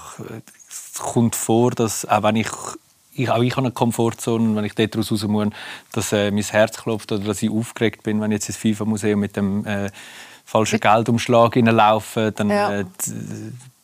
es 0.70 0.94
kommt 1.00 1.36
vor, 1.36 1.72
dass 1.72 2.06
auch 2.06 2.24
wenn 2.24 2.38
ich 2.38 2.50
ich, 3.14 3.30
auch 3.30 3.42
ich 3.42 3.52
habe 3.52 3.66
eine 3.66 3.72
Komfortzone, 3.72 4.56
wenn 4.56 4.64
ich 4.64 4.76
dort 4.76 4.96
raus 4.98 5.12
muss, 5.24 5.48
dass 5.92 6.14
äh, 6.14 6.32
mein 6.32 6.44
Herz 6.44 6.78
klopft 6.78 7.12
oder 7.12 7.26
dass 7.26 7.42
ich 7.42 7.50
aufgeregt 7.50 8.04
bin, 8.04 8.22
wenn 8.22 8.32
ich 8.32 8.36
jetzt 8.36 8.50
ins 8.50 8.58
FIFA-Museum 8.58 9.20
mit 9.20 9.36
dem 9.36 9.66
äh, 9.66 9.90
falschen 10.46 10.80
Geldumschlag 10.80 11.56
laufe, 11.56 12.32
dann 12.32 12.50
ja. 12.50 12.80
äh, 12.80 12.86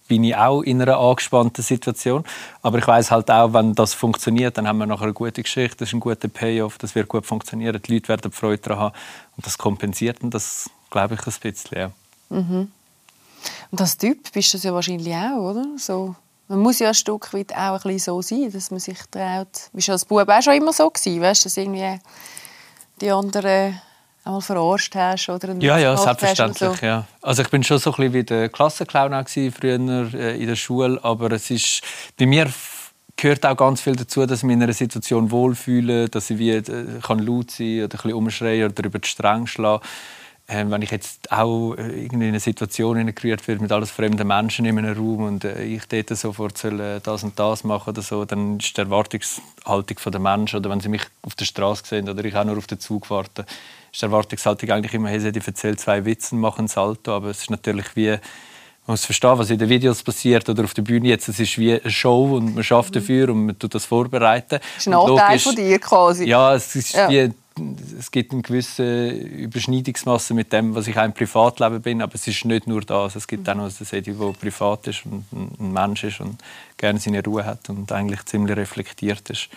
bin 0.07 0.23
ich 0.23 0.35
auch 0.35 0.61
in 0.61 0.81
einer 0.81 0.97
angespannten 0.97 1.63
Situation. 1.63 2.23
Aber 2.61 2.77
ich 2.77 2.87
weiß 2.87 3.11
halt 3.11 3.29
auch, 3.31 3.53
wenn 3.53 3.73
das 3.73 3.93
funktioniert, 3.93 4.57
dann 4.57 4.67
haben 4.67 4.77
wir 4.77 4.85
nachher 4.85 5.05
eine 5.05 5.13
gute 5.13 5.41
Geschichte, 5.41 5.77
das 5.77 5.89
ist 5.89 5.93
ein 5.93 5.99
guter 5.99 6.27
Payoff, 6.27 6.77
das 6.77 6.95
wird 6.95 7.07
gut 7.07 7.25
funktionieren, 7.25 7.81
die 7.81 7.93
Leute 7.93 8.09
werden 8.09 8.31
Freude 8.31 8.61
daran 8.61 8.79
haben 8.79 8.95
und 9.35 9.45
das 9.45 9.57
kompensiert 9.57 10.21
und 10.21 10.33
das 10.33 10.69
glaube 10.89 11.15
ich 11.15 11.25
ein 11.25 11.33
bisschen. 11.41 11.77
Ja. 11.77 11.91
Mhm. 12.29 12.71
Und 13.71 13.81
als 13.81 13.97
Typ 13.97 14.31
bist 14.31 14.53
du 14.53 14.57
das 14.57 14.63
ja 14.63 14.73
wahrscheinlich 14.73 15.13
auch, 15.13 15.51
oder? 15.51 15.65
So, 15.77 16.15
man 16.47 16.59
muss 16.59 16.79
ja 16.79 16.89
ein 16.89 16.93
Stück 16.93 17.33
weit 17.33 17.53
auch 17.53 17.73
ein 17.73 17.81
bisschen 17.81 17.99
so 17.99 18.21
sein, 18.21 18.51
dass 18.51 18.71
man 18.71 18.79
sich 18.79 18.99
traut. 19.09 19.69
Bist 19.73 19.87
du 19.87 19.91
als 19.91 20.05
Bub 20.05 20.27
auch 20.27 20.41
schon 20.41 20.53
immer 20.53 20.73
so 20.73 20.89
gewesen, 20.89 21.21
weißt, 21.21 21.45
dass 21.45 21.57
irgendwie 21.57 21.99
die 23.01 23.11
anderen 23.11 23.81
einmal 24.25 24.41
verarscht 24.41 24.95
hast 24.95 25.29
oder 25.29 25.53
Ja, 25.59 25.77
ja, 25.77 25.95
selbstverständlich. 25.95 26.79
So. 26.79 26.85
Ja. 26.85 27.05
Also 27.21 27.43
ich 27.43 27.49
bin 27.49 27.63
schon 27.63 27.77
so 27.77 27.91
ein 27.91 27.95
bisschen 27.95 28.13
wie 28.13 28.23
der 28.23 28.49
Klassenclown 28.49 29.25
früher 29.25 30.13
äh, 30.13 30.41
in 30.41 30.47
der 30.47 30.55
Schule, 30.55 30.99
aber 31.03 31.31
es 31.31 31.49
ist 31.51 31.81
bei 32.17 32.25
mir 32.25 32.51
gehört 33.15 33.45
auch 33.45 33.55
ganz 33.55 33.81
viel 33.81 33.95
dazu, 33.95 34.25
dass 34.25 34.39
ich 34.39 34.43
mich 34.43 34.55
in 34.55 34.63
einer 34.63 34.73
Situation 34.73 35.31
wohlfühle, 35.31 36.09
dass 36.09 36.29
ich 36.29 36.37
wie, 36.37 36.51
äh, 36.51 36.99
kann 37.01 37.19
laut 37.19 37.51
sein 37.51 37.83
oder 37.83 37.83
ein 37.83 37.89
bisschen 37.89 38.13
umschreien 38.13 38.71
oder 38.71 38.83
über 38.83 38.99
die 38.99 39.07
Stränge 39.07 39.47
schlagen. 39.47 39.83
Ähm, 40.47 40.69
wenn 40.69 40.83
ich 40.83 40.91
jetzt 40.91 41.31
auch 41.31 41.73
äh, 41.73 42.05
in 42.05 42.21
eine 42.21 42.39
Situation 42.39 43.03
gerührt 43.15 43.47
werde 43.47 43.63
mit 43.63 43.71
alles 43.71 43.89
fremden 43.89 44.27
Menschen 44.27 44.65
in 44.65 44.77
einem 44.77 44.95
Raum 44.95 45.23
und 45.23 45.43
äh, 45.43 45.63
ich 45.63 45.87
dort 45.87 46.15
sofort 46.15 46.55
soll, 46.55 46.79
äh, 46.79 46.99
das 47.01 47.23
und 47.23 47.39
das 47.39 47.63
machen 47.63 47.89
oder 47.89 48.03
so, 48.03 48.25
dann 48.25 48.59
ist 48.59 48.77
die 48.77 48.81
Erwartungshaltung 48.81 50.11
der 50.11 50.19
Menschen 50.19 50.59
oder 50.59 50.69
wenn 50.69 50.81
sie 50.81 50.89
mich 50.89 51.01
auf 51.23 51.33
der 51.33 51.45
Straße 51.45 51.83
sehen 51.87 52.09
oder 52.09 52.23
ich 52.23 52.35
auch 52.35 52.43
nur 52.43 52.59
auf 52.59 52.67
den 52.67 52.79
Zug 52.79 53.09
warte, 53.09 53.43
ist 53.95 54.01
die 54.01 54.05
Erwartungshaltung 54.05 54.69
eigentlich 54.71 54.93
immer, 54.93 55.09
hey, 55.09 55.19
sie 55.19 55.27
erzählt 55.27 55.79
zwei 55.79 56.03
Witze, 56.03 56.35
machen 56.35 56.65
ein 56.65 56.67
Salto, 56.67 57.15
aber 57.15 57.29
es 57.29 57.41
ist 57.41 57.49
natürlich 57.49 57.95
wie, 57.95 58.09
man 58.09 58.19
muss 58.87 59.05
verstehen, 59.05 59.37
was 59.37 59.49
in 59.49 59.57
den 59.57 59.69
Videos 59.69 60.03
passiert 60.03 60.47
oder 60.49 60.65
auf 60.65 60.73
der 60.73 60.81
Bühne 60.81 61.07
jetzt. 61.07 61.29
Es 61.29 61.39
ist 61.39 61.57
wie 61.57 61.79
eine 61.79 61.89
Show 61.89 62.35
und 62.35 62.55
man 62.55 62.63
schafft 62.63 62.93
mhm. 62.93 62.99
dafür 62.99 63.29
und 63.29 63.45
man 63.45 63.57
tut 63.57 63.73
das 63.73 63.85
vorbereiten. 63.85 64.59
Das 64.59 64.61
ist 64.77 64.87
ein 64.87 64.91
Nachteil 64.91 65.39
von 65.39 65.55
dir 65.55 65.79
quasi. 65.79 66.27
Ja, 66.27 66.53
es 66.53 66.75
ist 66.75 66.93
ja. 66.93 67.09
wie 67.09 67.31
es 67.97 68.11
gibt 68.11 68.33
eine 68.33 68.41
gewisse 68.41 69.11
Überschneidungsmasse 69.11 70.33
mit 70.33 70.51
dem, 70.51 70.75
was 70.75 70.87
ich 70.87 70.97
im 70.97 71.13
Privatleben 71.13 71.81
bin, 71.81 72.01
aber 72.01 72.15
es 72.15 72.27
ist 72.27 72.43
nicht 72.43 72.67
nur 72.67 72.81
das. 72.81 73.15
Es 73.15 73.25
gibt 73.25 73.47
auch 73.47 73.55
noch 73.55 73.63
eine 73.63 73.71
Seite, 73.71 74.11
die 74.11 74.33
privat 74.33 74.87
ist 74.87 75.05
und 75.05 75.23
ein 75.31 75.71
Mensch 75.71 76.03
ist 76.03 76.19
und 76.19 76.43
gerne 76.75 76.99
seine 76.99 77.23
Ruhe 77.23 77.45
hat 77.45 77.69
und 77.69 77.89
eigentlich 77.93 78.25
ziemlich 78.25 78.57
reflektiert 78.57 79.29
ist 79.29 79.47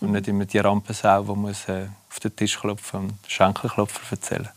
und 0.00 0.12
nicht 0.12 0.28
immer 0.28 0.44
die 0.44 0.58
Rampensau, 0.58 1.22
die 1.22 1.34
muss 1.34 1.68
äh, 1.68 1.86
auf 2.10 2.20
den 2.20 2.34
Tisch 2.36 2.58
klopfen 2.58 3.00
und 3.00 3.14
Schenkelklopfer 3.26 4.00
erzählen. 4.10 4.48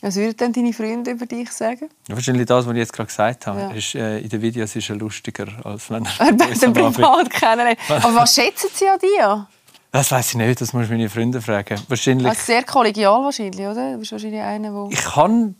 Was 0.00 0.14
würden 0.14 0.36
denn 0.36 0.52
deine 0.52 0.72
Freunde 0.72 1.10
über 1.10 1.26
dich 1.26 1.50
sagen? 1.50 1.88
Ja, 2.08 2.14
wahrscheinlich 2.14 2.46
das, 2.46 2.64
was 2.64 2.72
ich 2.72 2.78
jetzt 2.78 2.92
gerade 2.92 3.08
gesagt 3.08 3.46
habe. 3.48 3.60
Ja. 3.60 3.70
Ist, 3.72 3.94
äh, 3.96 4.18
in 4.20 4.28
den 4.28 4.40
Videos 4.42 4.76
ist 4.76 4.88
er 4.90 4.96
lustiger, 4.96 5.46
als 5.64 5.90
wenn 5.90 6.06
Er 6.18 6.30
uns 6.48 6.60
den 6.60 6.70
am 6.76 6.84
Abend- 6.84 6.94
privat 6.96 7.30
kennenlernen. 7.30 7.76
Aber 7.88 8.14
was 8.14 8.34
schätzen 8.34 8.68
sie 8.72 8.88
an 8.88 8.98
dir? 9.00 9.46
Das 9.90 10.12
weiß 10.12 10.30
ich 10.30 10.34
nicht, 10.36 10.60
das 10.60 10.72
musst 10.72 10.88
du 10.88 10.92
meine 10.94 11.08
Freunde 11.08 11.40
fragen. 11.40 11.80
Wahrscheinlich. 11.88 12.28
Also 12.28 12.42
sehr 12.42 12.62
kollegial 12.62 13.24
wahrscheinlich, 13.24 13.66
oder? 13.66 13.92
Du 13.94 13.98
bist 13.98 14.12
wahrscheinlich 14.12 14.40
einer, 14.40 14.70
der... 14.70 14.86
ich 14.90 15.16
ein 15.16 15.56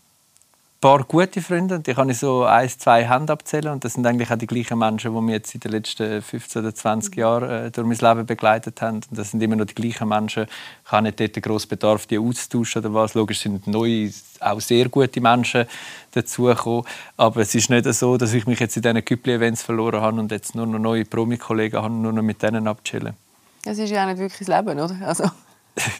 paar 0.81 1.03
gute 1.05 1.43
Freunde 1.43 1.75
und 1.75 1.87
die 1.87 1.95
kann 1.95 2.09
ich 2.09 2.19
so 2.19 2.45
ein, 2.45 2.69
zwei 2.69 3.05
Hände 3.09 3.33
abzählen. 3.33 3.73
Und 3.73 3.85
das 3.85 3.95
sind 3.95 4.07
eigentlich 4.07 4.31
auch 4.31 4.39
die 4.39 4.47
gleichen 4.47 4.79
Menschen, 4.79 5.13
die 5.13 5.21
mich 5.21 5.33
jetzt 5.33 5.55
in 5.55 5.61
den 5.61 5.73
letzten 5.73 6.23
15 6.23 6.63
oder 6.63 6.75
20 6.75 7.17
Jahren 7.17 7.51
äh, 7.51 7.71
durch 7.71 7.87
mein 7.87 7.97
Leben 7.97 8.27
begleitet 8.27 8.81
haben. 8.81 9.01
Und 9.11 9.19
das 9.19 9.33
sind 9.33 9.43
immer 9.43 9.57
noch 9.57 9.67
die 9.67 9.75
gleichen 9.75 10.09
Menschen. 10.09 10.47
Ich 10.85 10.93
habe 10.93 11.03
nicht 11.03 11.19
dort 11.19 11.35
den 11.35 11.43
grossen 11.43 11.69
Bedarf, 11.69 12.07
die 12.07 12.19
auszutauschen 12.19 12.85
oder 12.85 12.95
was. 12.95 13.15
Logisch 13.15 13.41
sind 13.41 13.67
neue, 13.67 14.11
auch 14.41 14.61
sehr 14.61 14.89
gute 14.89 15.21
Menschen 15.21 15.67
dazugekommen. 16.13 16.85
Aber 17.17 17.41
es 17.41 17.55
ist 17.55 17.71
nicht 17.71 17.93
so, 17.93 18.17
dass 18.17 18.33
ich 18.33 18.47
mich 18.47 18.61
jetzt 18.61 18.77
in 18.77 18.83
diesen 18.83 19.05
Küppli-Events 19.05 19.63
verloren 19.65 20.01
habe 20.01 20.21
und 20.21 20.31
jetzt 20.31 20.55
nur 20.55 20.67
noch 20.67 20.79
neue 20.79 21.05
Promi-Kollegen 21.05 21.77
habe 21.77 21.87
und 21.93 22.03
nur 22.03 22.13
noch 22.13 22.23
mit 22.23 22.41
denen 22.43 22.69
abchillen. 22.69 23.15
Das 23.65 23.79
ist 23.79 23.91
ja 23.91 24.05
auch 24.05 24.09
nicht 24.09 24.19
wirklich 24.19 24.47
das 24.47 24.57
Leben, 24.57 24.79
oder? 24.79 24.97
Also, 25.05 25.25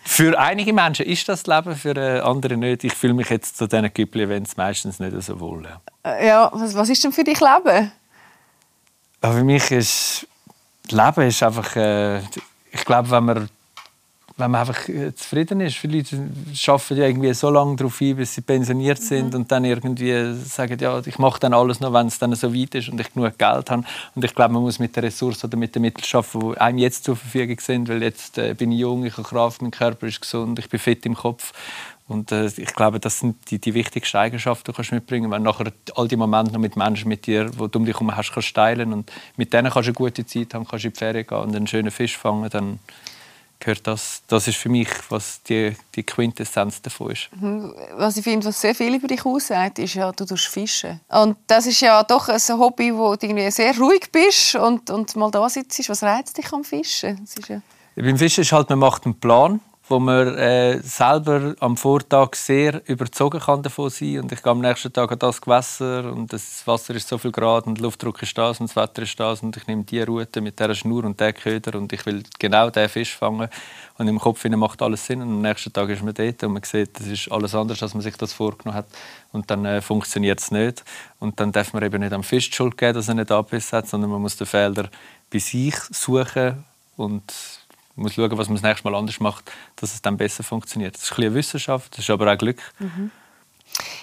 Für 0.05 0.39
einige 0.39 0.73
Menschen 0.73 1.07
ist 1.07 1.29
das 1.29 1.47
Leben, 1.47 1.75
für 1.77 1.97
äh, 1.97 2.21
andere 2.21 2.57
nicht. 2.57 2.85
Ich 2.85 2.95
fühle 2.95 3.15
mich 3.15 3.31
jetzt 3.31 3.57
zu 3.57 3.67
diesen 3.67 3.93
Küppli-Events 3.93 4.57
meistens 4.57 4.99
nicht 5.01 5.21
so 5.23 5.39
wohl. 5.41 5.65
Ja. 5.65 5.81
äh, 6.13 6.27
ja, 6.27 6.51
was, 6.53 6.75
was 6.75 6.89
ist 6.89 7.03
denn 7.05 7.13
für 7.13 7.25
dich 7.25 7.41
Leben? 7.41 7.93
Aber 9.21 9.35
für 9.35 9.45
mich 9.45 9.71
ist 9.71 10.27
Leben 10.91 11.29
ist 11.29 11.43
einfach, 11.43 11.77
äh, 11.77 12.19
ich 12.73 12.85
glaube, 12.85 13.11
wenn 13.11 13.25
man, 13.25 13.49
wenn 14.39 14.53
man 14.53 14.61
einfach 14.61 14.89
äh, 14.89 15.13
zufrieden 15.15 15.61
ist, 15.61 15.77
viele 15.77 15.99
Leute 15.99 16.17
arbeiten 16.67 16.97
ja 16.97 17.07
irgendwie 17.07 17.35
so 17.35 17.51
lange 17.51 17.75
darauf 17.75 17.99
hin, 17.99 18.17
bis 18.17 18.35
sie 18.35 18.41
pensioniert 18.41 19.03
sind 19.03 19.35
und 19.35 19.51
dann 19.51 19.65
irgendwie 19.65 20.33
sagen, 20.35 20.79
ja, 20.81 21.01
ich 21.05 21.19
mache 21.19 21.41
dann 21.41 21.53
alles 21.53 21.81
noch, 21.81 21.93
wenn 21.93 22.07
es 22.07 22.21
dann 22.21 22.35
so 22.37 22.55
weit 22.55 22.75
ist 22.77 22.89
und 22.89 23.01
ich 23.01 23.13
genug 23.13 23.37
Geld 23.37 23.71
habe. 23.71 23.83
Und 24.15 24.25
ich 24.25 24.35
glaube, 24.35 24.55
man 24.55 24.63
muss 24.63 24.79
mit 24.79 24.95
den 24.95 25.05
Ressourcen 25.05 25.47
oder 25.47 25.57
mit 25.57 25.75
den 25.75 25.83
Mitteln 25.83 26.05
arbeiten, 26.13 26.53
die 26.53 26.61
einem 26.61 26.79
jetzt 26.79 27.05
zur 27.05 27.17
Verfügung 27.17 27.59
sind, 27.59 27.89
weil 27.89 28.01
jetzt 28.03 28.39
äh, 28.39 28.55
bin 28.55 28.71
ich 28.71 28.79
jung, 28.79 29.05
ich 29.05 29.17
habe 29.17 29.29
Kraft, 29.29 29.61
mein 29.61 29.73
Körper 29.73 30.07
ist 30.07 30.21
gesund, 30.21 30.59
ich 30.61 30.69
bin 30.69 30.79
fit 30.79 31.05
im 31.05 31.15
Kopf. 31.15 31.53
Und 32.07 32.31
äh, 32.31 32.47
ich 32.47 32.75
glaube, 32.75 33.01
das 33.01 33.19
sind 33.19 33.51
die, 33.51 33.59
die 33.59 33.75
wichtigsten 33.75 34.17
Eigenschaften, 34.19 34.65
die 34.67 34.71
du 34.71 34.77
kannst 34.77 34.93
mitbringen 34.93 35.31
Wenn 35.31 35.43
du 35.45 35.51
nachher 35.51 35.73
all 35.97 36.07
die 36.07 36.17
Momente 36.17 36.53
noch 36.53 36.61
mit 36.61 36.77
Menschen 36.77 37.09
mit 37.09 37.27
dir, 37.27 37.51
die 37.51 37.57
du 37.57 37.79
um 37.79 37.85
dich 37.85 37.95
herum 37.95 38.17
hast, 38.17 38.33
kannst 38.33 38.55
teilen 38.55 38.93
und 38.93 39.13
mit 39.37 39.53
denen 39.53 39.71
kannst 39.71 39.89
du 39.89 39.91
eine 39.91 39.95
gute 39.95 40.25
Zeit 40.25 40.55
haben, 40.55 40.67
kannst 40.67 40.85
in 40.85 40.93
die 40.93 40.99
Ferien 40.99 41.27
gehen 41.27 41.39
und 41.39 41.55
einen 41.55 41.67
schönen 41.67 41.91
Fisch 41.91 42.17
fangen, 42.17 42.49
dann 42.51 42.79
gehört 43.61 43.87
das. 43.87 44.23
Das 44.29 44.49
ist 44.49 44.57
für 44.57 44.69
mich, 44.69 44.89
was 45.09 45.43
die, 45.43 45.77
die 45.95 46.03
Quintessenz 46.03 46.81
davon 46.83 47.11
ist. 47.11 47.29
Was 47.97 48.17
ich 48.17 48.25
finde, 48.25 48.47
was 48.47 48.61
sehr 48.61 48.75
viel 48.75 48.95
über 48.95 49.09
dich 49.09 49.25
aussagt, 49.25 49.79
ist 49.79 49.95
ja, 49.95 50.13
du 50.13 50.25
tust 50.25 50.47
fischen. 50.47 51.01
Und 51.09 51.37
das 51.47 51.67
ist 51.67 51.81
ja 51.81 52.03
doch 52.03 52.29
ein 52.29 52.59
Hobby, 52.59 52.95
wo 52.95 53.17
du 53.17 53.27
irgendwie 53.27 53.51
sehr 53.51 53.77
ruhig 53.77 54.11
bist 54.13 54.55
und, 54.55 54.91
und 54.91 55.17
mal 55.17 55.31
da 55.31 55.49
sitzt. 55.49 55.89
Was 55.89 56.03
reizt 56.03 56.37
dich 56.37 56.53
am 56.53 56.65
Fischen? 56.65 57.19
Das 57.21 57.35
ist 57.35 57.49
ja 57.49 57.61
Beim 57.97 58.17
Fischen 58.17 58.43
ist 58.43 58.53
halt, 58.53 58.69
man 58.71 58.79
macht 58.79 59.05
einen 59.05 59.19
Plan, 59.19 59.61
wo 59.89 59.99
man 59.99 60.37
äh, 60.37 60.81
selber 60.83 61.55
am 61.61 61.77
Vortag 61.77 62.35
sehr 62.35 62.83
überzogen 62.89 63.41
kann 63.41 63.63
davon 63.63 63.89
sein. 63.89 64.21
Und 64.21 64.33
ich 64.33 64.43
gehe 64.43 64.53
am 64.53 64.61
nächsten 64.61 64.93
Tag 64.93 65.11
an 65.11 65.19
das 65.19 65.41
Gewässer 65.41 66.13
und 66.13 66.33
das 66.33 66.67
Wasser 66.67 66.95
ist 66.95 67.09
so 67.09 67.17
viel 67.17 67.33
Grad 67.33 67.67
und 67.67 67.79
der 67.79 67.83
Luftdruck 67.83 68.23
ist 68.23 68.37
das 68.37 68.61
und 68.61 68.69
das 68.69 68.77
Wetter 68.77 69.03
ist 69.03 69.19
das 69.19 69.43
und 69.43 69.57
ich 69.57 69.67
nehme 69.67 69.85
die 69.85 70.03
Route 70.03 70.41
mit 70.43 70.61
dieser 70.61 70.75
Schnur 70.75 71.05
und 71.05 71.19
der 71.19 71.33
Köder 71.33 71.79
und 71.79 71.93
ich 71.93 72.05
will 72.05 72.23
genau 72.39 72.69
den 72.69 72.89
Fisch 72.89 73.17
fangen. 73.17 73.49
Und 73.97 74.09
im 74.09 74.19
Kopf 74.19 74.45
macht 74.45 74.83
alles 74.83 75.07
Sinn 75.07 75.23
und 75.23 75.29
am 75.29 75.43
nächsten 75.43 75.73
Tag 75.73 75.89
ist 75.89 76.03
man 76.03 76.15
dort 76.15 76.43
und 76.45 76.53
man 76.53 76.63
sieht, 76.63 77.01
das 77.01 77.07
ist 77.07 77.33
alles 77.33 77.55
anders, 77.55 77.83
als 77.83 77.95
man 77.95 78.03
sich 78.03 78.17
das 78.17 78.33
vorgenommen 78.33 78.77
hat. 78.77 78.87
Und 79.33 79.51
dann 79.51 79.65
äh, 79.65 79.81
funktioniert 79.81 80.41
es 80.41 80.51
nicht. 80.51 80.85
Und 81.19 81.41
dann 81.41 81.51
darf 81.51 81.73
man 81.73 81.83
eben 81.83 82.01
nicht 82.01 82.13
am 82.13 82.23
Fisch 82.23 82.51
die 82.51 82.57
Schuld 82.57 82.77
geben, 82.77 82.95
dass 82.95 83.09
er 83.09 83.15
nicht 83.15 83.33
abbissen 83.33 83.79
hat, 83.79 83.89
sondern 83.89 84.11
man 84.11 84.21
muss 84.21 84.37
den 84.37 84.47
Fehler 84.47 84.89
bei 85.33 85.39
sich 85.39 85.75
suchen 85.91 86.65
und 86.97 87.33
man 87.99 88.05
muss 88.05 88.15
schauen, 88.15 88.39
was 88.39 88.49
man 88.49 88.57
das 88.57 88.63
nächste 88.63 88.89
Mal 88.89 88.97
anders 88.97 89.19
macht, 89.19 89.51
dass 89.77 89.93
es 89.93 90.01
dann 90.01 90.17
besser 90.17 90.45
funktioniert. 90.45 90.95
Das 90.95 91.03
ist 91.03 91.11
ein 91.11 91.17
bisschen 91.17 91.27
eine 91.27 91.35
Wissenschaft, 91.35 91.93
das 91.93 92.01
ist 92.01 92.11
aber 92.11 92.33
auch 92.33 92.39
Glück. 92.39 92.63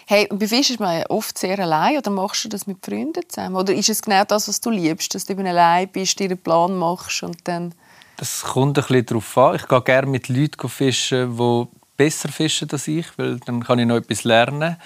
Hey, 0.06 0.28
und 0.30 0.38
bei 0.40 0.48
Fischen 0.48 0.76
ist 0.76 0.80
man 0.80 1.04
oft 1.08 1.38
sehr 1.38 1.58
allein 1.58 1.98
oder 1.98 2.12
machst 2.12 2.44
du 2.44 2.50
das 2.50 2.68
mit 2.68 2.86
Freunden 2.86 3.24
zusammen? 3.28 3.56
Oder 3.56 3.74
ist 3.74 3.90
es 3.90 4.02
genau 4.02 4.24
das, 4.26 4.48
was 4.48 4.62
du 4.62 4.70
liebst, 4.70 5.16
dass 5.16 5.26
du 5.26 5.34
eben 5.34 5.48
allein 5.48 5.88
bist, 5.88 6.20
dir 6.20 6.26
einen 6.26 6.38
Plan 6.38 6.76
machst 6.76 7.24
und 7.24 7.38
dann... 7.46 7.74
Das 8.18 8.44
kommt 8.44 8.78
ein 8.78 8.84
bisschen 8.84 9.06
darauf 9.06 9.38
an. 9.38 9.56
Ich 9.56 9.68
gehe 9.68 9.82
gerne 9.82 10.08
mit 10.08 10.28
Leuten 10.30 10.70
fischen, 10.70 11.38
die 11.38 11.68
besser 11.98 12.30
fischen 12.30 12.70
als 12.72 12.88
ich, 12.88 13.08
weil 13.18 13.40
dann 13.40 13.64
kann 13.64 13.80
ich 13.80 13.86
noch 13.86 13.98
etwas 13.98 14.24
lernen. 14.24 14.78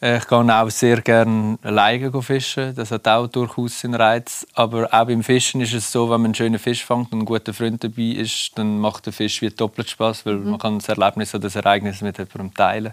Ich 0.00 0.28
gehe 0.28 0.62
auch 0.62 0.70
sehr 0.70 1.00
gerne 1.00 1.58
alleine 1.62 2.22
fischen. 2.22 2.72
Das 2.76 2.92
hat 2.92 3.08
auch 3.08 3.26
durchaus 3.26 3.80
seinen 3.80 3.96
Reiz. 3.96 4.46
Aber 4.54 4.86
auch 4.92 5.06
beim 5.06 5.24
Fischen 5.24 5.60
ist 5.60 5.74
es 5.74 5.90
so, 5.90 6.04
wenn 6.04 6.20
man 6.20 6.26
einen 6.26 6.34
schönen 6.36 6.60
Fisch 6.60 6.84
fängt 6.84 7.12
und 7.12 7.20
ein 7.20 7.24
guter 7.24 7.52
Freund 7.52 7.82
dabei 7.82 8.14
ist, 8.14 8.52
dann 8.54 8.78
macht 8.78 9.06
der 9.06 9.12
Fisch 9.12 9.42
wie 9.42 9.50
doppelt 9.50 9.90
Spaß, 9.90 10.24
weil 10.24 10.36
man 10.36 10.60
kann 10.60 10.78
das 10.78 10.88
Erlebnis 10.88 11.34
oder 11.34 11.42
das 11.42 11.56
Ereignis 11.56 12.00
mit 12.00 12.16
jemandem 12.16 12.54
teilen. 12.54 12.92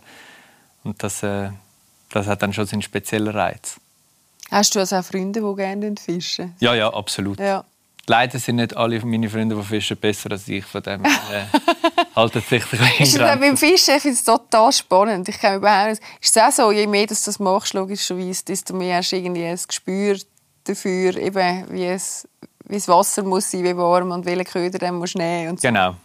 Und 0.84 1.02
das, 1.04 1.22
äh, 1.22 1.50
das 2.10 2.26
hat 2.26 2.42
dann 2.42 2.54
schon 2.54 2.66
seinen 2.66 2.82
speziellen 2.82 3.36
Reiz. 3.36 3.80
Hast 4.50 4.74
du 4.74 4.80
also 4.80 4.96
auch 4.96 5.04
Freunde, 5.04 5.42
die 5.42 5.56
gerne 5.56 5.94
fischen? 6.04 6.56
Ja, 6.60 6.74
ja, 6.74 6.92
absolut. 6.92 7.40
Ja. 7.40 7.66
Leider 8.08 8.40
sind 8.40 8.56
nicht 8.56 8.76
alle 8.76 9.00
meine 9.06 9.30
Freunde, 9.30 9.56
die 9.56 9.64
fischen, 9.64 9.98
besser 9.98 10.32
als 10.32 10.48
ich. 10.48 10.66
Von 10.66 10.82
dem 10.82 11.06
äh, 11.06 11.46
halten 12.16 12.42
sich 12.42 12.64
ein 12.64 12.70
bisschen 12.70 13.04
Ist 13.04 13.20
das 13.20 13.40
beim 13.40 13.58
Fischen? 13.58 13.96
Ich 13.96 14.02
finde 14.02 14.18
es 14.18 14.24
total 14.24 14.72
spannend. 14.72 15.30
Ich 15.30 15.40
kann 15.40 15.56
überhaupt 15.56 15.90
nicht... 15.90 16.02
Ist 16.22 16.38
es 16.38 16.44
auch 16.44 16.52
so, 16.52 16.72
je 16.72 16.88
mehr 16.88 17.08
du 17.08 17.14
das 17.14 17.40
machst, 17.40 17.74
logischerweise, 17.74 18.46
desto 18.46 18.74
mehr 18.74 18.98
hast 18.98 19.12
du 19.12 19.18
irgendwie 19.18 19.46
ein 19.46 19.60
Gespür 19.68 20.18
dafür, 20.64 21.16
eben, 21.18 21.66
wie, 21.70 21.86
es, 21.86 22.28
wie 22.66 22.76
das 22.76 22.88
Wasser 22.88 23.24
muss 23.24 23.52
sein, 23.52 23.64
wie 23.64 23.76
warm 23.78 24.12
und 24.12 24.26
welchen 24.26 24.46
Köder 24.46 24.80
du 24.80 24.92
musst 24.92 25.16
nehmen 25.16 25.52
und 25.52 25.62
so. 25.62 25.68
Genau. 25.68 25.96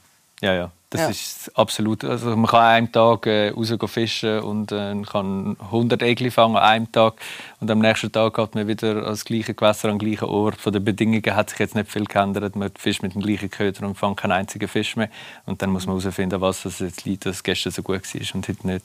Ja, 0.40 0.54
ja. 0.54 0.70
Das 0.90 1.02
Ja. 1.02 1.08
ist 1.08 1.56
absolut. 1.56 2.02
Also 2.02 2.34
man 2.34 2.46
kann 2.50 2.60
an 2.60 2.66
einem 2.66 2.92
Tag 2.92 3.24
äh, 3.26 3.50
raus 3.50 3.68
gehen 3.68 3.88
fischen 3.88 4.40
und 4.40 4.72
äh, 4.72 5.00
kann 5.02 5.56
100 5.60 6.02
Egli 6.02 6.32
fangen 6.32 6.56
an 6.56 6.62
einem 6.64 6.90
Tag 6.90 7.14
und 7.60 7.70
am 7.70 7.78
nächsten 7.78 8.10
Tag 8.10 8.34
geht 8.34 8.54
man 8.56 8.66
wieder 8.66 9.04
ans 9.04 9.24
gleiche 9.24 9.54
Gewässer 9.54 9.88
am 9.88 10.00
gleichen 10.00 10.24
Ort. 10.24 10.60
Von 10.60 10.72
den 10.72 10.84
Bedingungen 10.84 11.36
hat 11.36 11.50
sich 11.50 11.60
jetzt 11.60 11.76
nicht 11.76 11.92
viel 11.92 12.06
geändert. 12.06 12.56
Man 12.56 12.72
fischt 12.76 13.02
mit 13.04 13.14
dem 13.14 13.22
gleichen 13.22 13.50
Köder 13.50 13.86
und 13.86 13.96
fängt 13.96 14.16
keinen 14.16 14.32
einzigen 14.32 14.66
Fisch 14.66 14.96
mehr. 14.96 15.10
Und 15.46 15.62
dann 15.62 15.70
muss 15.70 15.86
man 15.86 15.96
herausfinden, 16.00 16.40
was 16.40 16.64
es 16.64 16.80
jetzt 16.80 17.04
liegt, 17.04 17.24
dass 17.24 17.44
gestern 17.44 17.70
so 17.72 17.82
gut 17.82 18.02
war 18.02 18.34
und 18.34 18.48
heute 18.48 18.66
nicht. 18.66 18.84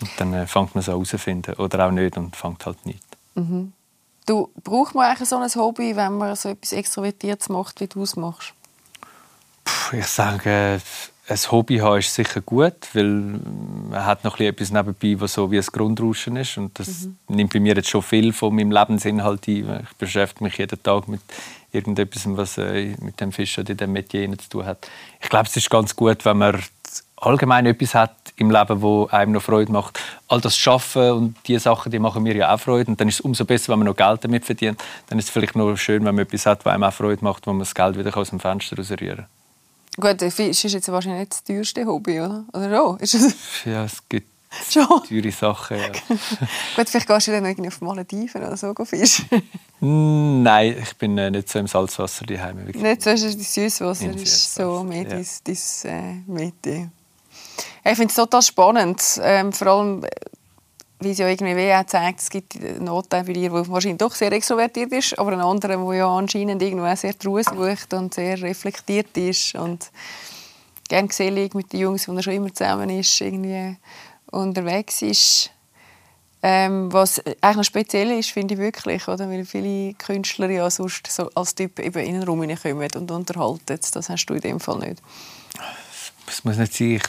Und 0.00 0.10
dann 0.18 0.34
äh, 0.34 0.46
fängt 0.46 0.76
man 0.76 0.80
es 0.82 0.86
herausfinden. 0.86 1.54
Oder 1.54 1.86
auch 1.86 1.90
nicht 1.90 2.16
und 2.16 2.36
fängt 2.36 2.64
halt 2.64 2.86
nicht. 2.86 3.02
Du, 4.26 4.50
braucht 4.62 4.94
man 4.94 5.10
eigentlich 5.10 5.28
so 5.28 5.36
ein 5.36 5.50
Hobby, 5.56 5.96
wenn 5.96 6.16
man 6.16 6.36
so 6.36 6.50
etwas 6.50 6.72
Extrovertiertes 6.72 7.48
macht, 7.48 7.80
wie 7.80 7.88
du 7.88 8.02
es 8.04 8.14
machst? 8.14 8.54
Ich 9.92 10.06
sage, 10.06 10.80
ein 11.26 11.38
Hobby 11.50 11.78
haben 11.78 11.98
ist 11.98 12.14
sicher 12.14 12.40
gut, 12.42 12.74
weil 12.92 13.04
man 13.04 14.04
hat 14.04 14.24
noch 14.24 14.38
etwas 14.40 14.70
nebenbei, 14.70 15.18
was 15.18 15.34
so 15.34 15.50
wie 15.50 15.58
ein 15.58 15.64
Grundrauschen 15.64 16.36
ist. 16.36 16.58
Und 16.58 16.78
das 16.78 17.08
nimmt 17.28 17.52
bei 17.52 17.60
mir 17.60 17.74
jetzt 17.74 17.88
schon 17.88 18.02
viel 18.02 18.32
von 18.32 18.54
meinem 18.54 18.70
Lebensinhalt 18.70 19.48
ein. 19.48 19.86
Ich 19.88 19.96
beschäftige 19.96 20.44
mich 20.44 20.58
jeden 20.58 20.82
Tag 20.82 21.08
mit 21.08 21.22
irgendetwas, 21.72 22.24
was 22.26 22.58
äh, 22.58 22.94
mit 23.00 23.20
dem 23.20 23.32
Fisch 23.32 23.58
oder 23.58 23.74
dem 23.74 23.92
Metier 23.92 24.30
zu 24.38 24.48
tun 24.50 24.66
hat. 24.66 24.86
Ich 25.22 25.30
glaube, 25.30 25.46
es 25.48 25.56
ist 25.56 25.70
ganz 25.70 25.96
gut, 25.96 26.24
wenn 26.26 26.38
man 26.38 26.62
allgemein 27.16 27.64
etwas 27.66 27.94
hat 27.94 28.14
im 28.36 28.50
Leben, 28.50 28.82
wo 28.82 29.06
einem 29.06 29.32
noch 29.32 29.42
Freude 29.42 29.72
macht. 29.72 29.98
All 30.28 30.42
das 30.42 30.58
Schaffen 30.58 31.10
und 31.12 31.36
die 31.46 31.58
Sachen, 31.58 31.90
die 31.90 31.98
machen 31.98 32.22
mir 32.22 32.36
ja 32.36 32.54
auch 32.54 32.60
Freude. 32.60 32.90
Und 32.90 33.00
dann 33.00 33.08
ist 33.08 33.14
es 33.14 33.20
umso 33.22 33.46
besser, 33.46 33.72
wenn 33.72 33.78
man 33.78 33.86
noch 33.86 33.96
Geld 33.96 34.24
damit 34.24 34.44
verdient. 34.44 34.82
Dann 35.08 35.18
ist 35.18 35.26
es 35.26 35.30
vielleicht 35.30 35.56
noch 35.56 35.74
schön, 35.76 36.04
wenn 36.04 36.14
man 36.14 36.24
etwas 36.24 36.44
hat, 36.44 36.64
was 36.66 36.74
einem 36.74 36.84
auch 36.84 36.92
Freude 36.92 37.24
macht, 37.24 37.46
wo 37.46 37.52
man 37.52 37.60
das 37.60 37.74
Geld 37.74 37.96
wieder 37.96 38.14
aus 38.14 38.30
dem 38.30 38.40
Fenster 38.40 38.76
rausrühren 38.76 39.16
kann. 39.16 39.43
Gut, 39.96 40.20
Fisch 40.32 40.64
ist 40.64 40.72
jetzt 40.72 40.90
wahrscheinlich 40.90 41.20
nicht 41.20 41.32
das 41.32 41.44
teuerste 41.44 41.86
Hobby, 41.86 42.20
oder? 42.20 42.44
Oder 42.52 42.76
schon? 42.76 42.98
Ist 43.00 43.14
es 43.14 43.34
Ja, 43.64 43.84
es 43.84 44.02
gibt 44.08 44.28
schon? 44.70 44.86
teure 44.86 45.30
Sachen. 45.30 45.76
Ja. 45.78 45.88
Gut, 46.76 46.88
vielleicht 46.88 47.06
gehst 47.06 47.26
du 47.28 47.32
dann 47.32 47.44
irgendwie 47.44 47.68
auf 47.68 47.80
Malediven 47.80 48.42
oder 48.42 48.56
so 48.56 48.74
fischen. 48.84 49.26
Mm, 49.80 50.42
Nein, 50.42 50.76
ich 50.82 50.96
bin 50.96 51.16
äh, 51.18 51.30
nicht 51.30 51.48
so 51.48 51.58
im 51.58 51.66
Salzwasser 51.66 52.26
daheim. 52.26 52.64
Nicht 52.64 53.02
so, 53.02 53.10
ist 53.10 53.24
das 53.24 53.54
Süßwasser 53.54 54.14
ist 54.14 54.54
so 54.54 54.82
mehr 54.82 55.02
ja. 55.02 55.08
dein, 55.10 55.26
dein 55.44 55.92
äh, 55.92 56.14
Mitte. 56.26 56.90
Ich 57.84 57.96
finde 57.96 58.08
es 58.08 58.14
total 58.14 58.42
spannend, 58.42 59.02
ähm, 59.22 59.52
vor 59.52 59.66
allem, 59.68 60.06
wie 61.00 61.10
es 61.10 61.18
ja 61.18 61.28
irgendwie 61.28 61.56
wie 61.56 61.72
auch 61.72 61.86
zeigt, 61.86 62.20
es 62.20 62.30
gibt 62.30 62.56
einen 62.56 62.88
Anteil 62.88 63.24
bei 63.24 63.32
dir, 63.32 63.50
der 63.50 63.68
wahrscheinlich 63.68 63.98
doch 63.98 64.14
sehr 64.14 64.32
extrovertiert 64.32 64.92
ist, 64.92 65.18
aber 65.18 65.32
einen 65.32 65.40
anderen, 65.40 65.86
der 65.86 65.96
ja 65.96 66.08
anscheinend 66.08 66.62
irgendwo 66.62 66.86
auch 66.86 66.96
sehr 66.96 67.12
die 67.12 67.26
Ruhe 67.26 67.42
sucht 67.42 67.92
und 67.94 68.14
sehr 68.14 68.40
reflektiert 68.40 69.16
ist 69.16 69.54
und 69.54 69.90
gerne 70.88 71.08
gesellig 71.08 71.54
mit 71.54 71.72
den 71.72 71.80
Jungs, 71.80 72.08
wo 72.08 72.14
er 72.14 72.22
schon 72.22 72.34
immer 72.34 72.54
zusammen 72.54 72.90
ist, 72.90 73.20
irgendwie 73.20 73.76
unterwegs 74.30 75.02
ist. 75.02 75.50
Ähm, 76.46 76.92
was 76.92 77.22
eigentlich 77.40 77.56
noch 77.56 77.64
speziell 77.64 78.10
ist, 78.18 78.30
finde 78.30 78.52
ich 78.52 78.60
wirklich, 78.60 79.08
oder? 79.08 79.30
weil 79.30 79.46
viele 79.46 79.94
Künstler 79.94 80.50
ja 80.50 80.68
sonst 80.70 81.06
so 81.06 81.30
als 81.34 81.54
Typ 81.54 81.78
eben 81.78 82.04
in 82.04 82.14
den 82.14 82.22
Raum 82.22 82.42
hineinkommen 82.42 82.90
und 82.96 83.10
unterhalten. 83.10 83.80
Das 83.92 84.08
hast 84.10 84.26
du 84.26 84.34
in 84.34 84.40
dem 84.42 84.60
Fall 84.60 84.78
nicht. 84.80 85.00
Es 86.28 86.44
muss 86.44 86.58
nicht 86.58 86.74
sein. 86.74 86.90
Ich 86.96 87.02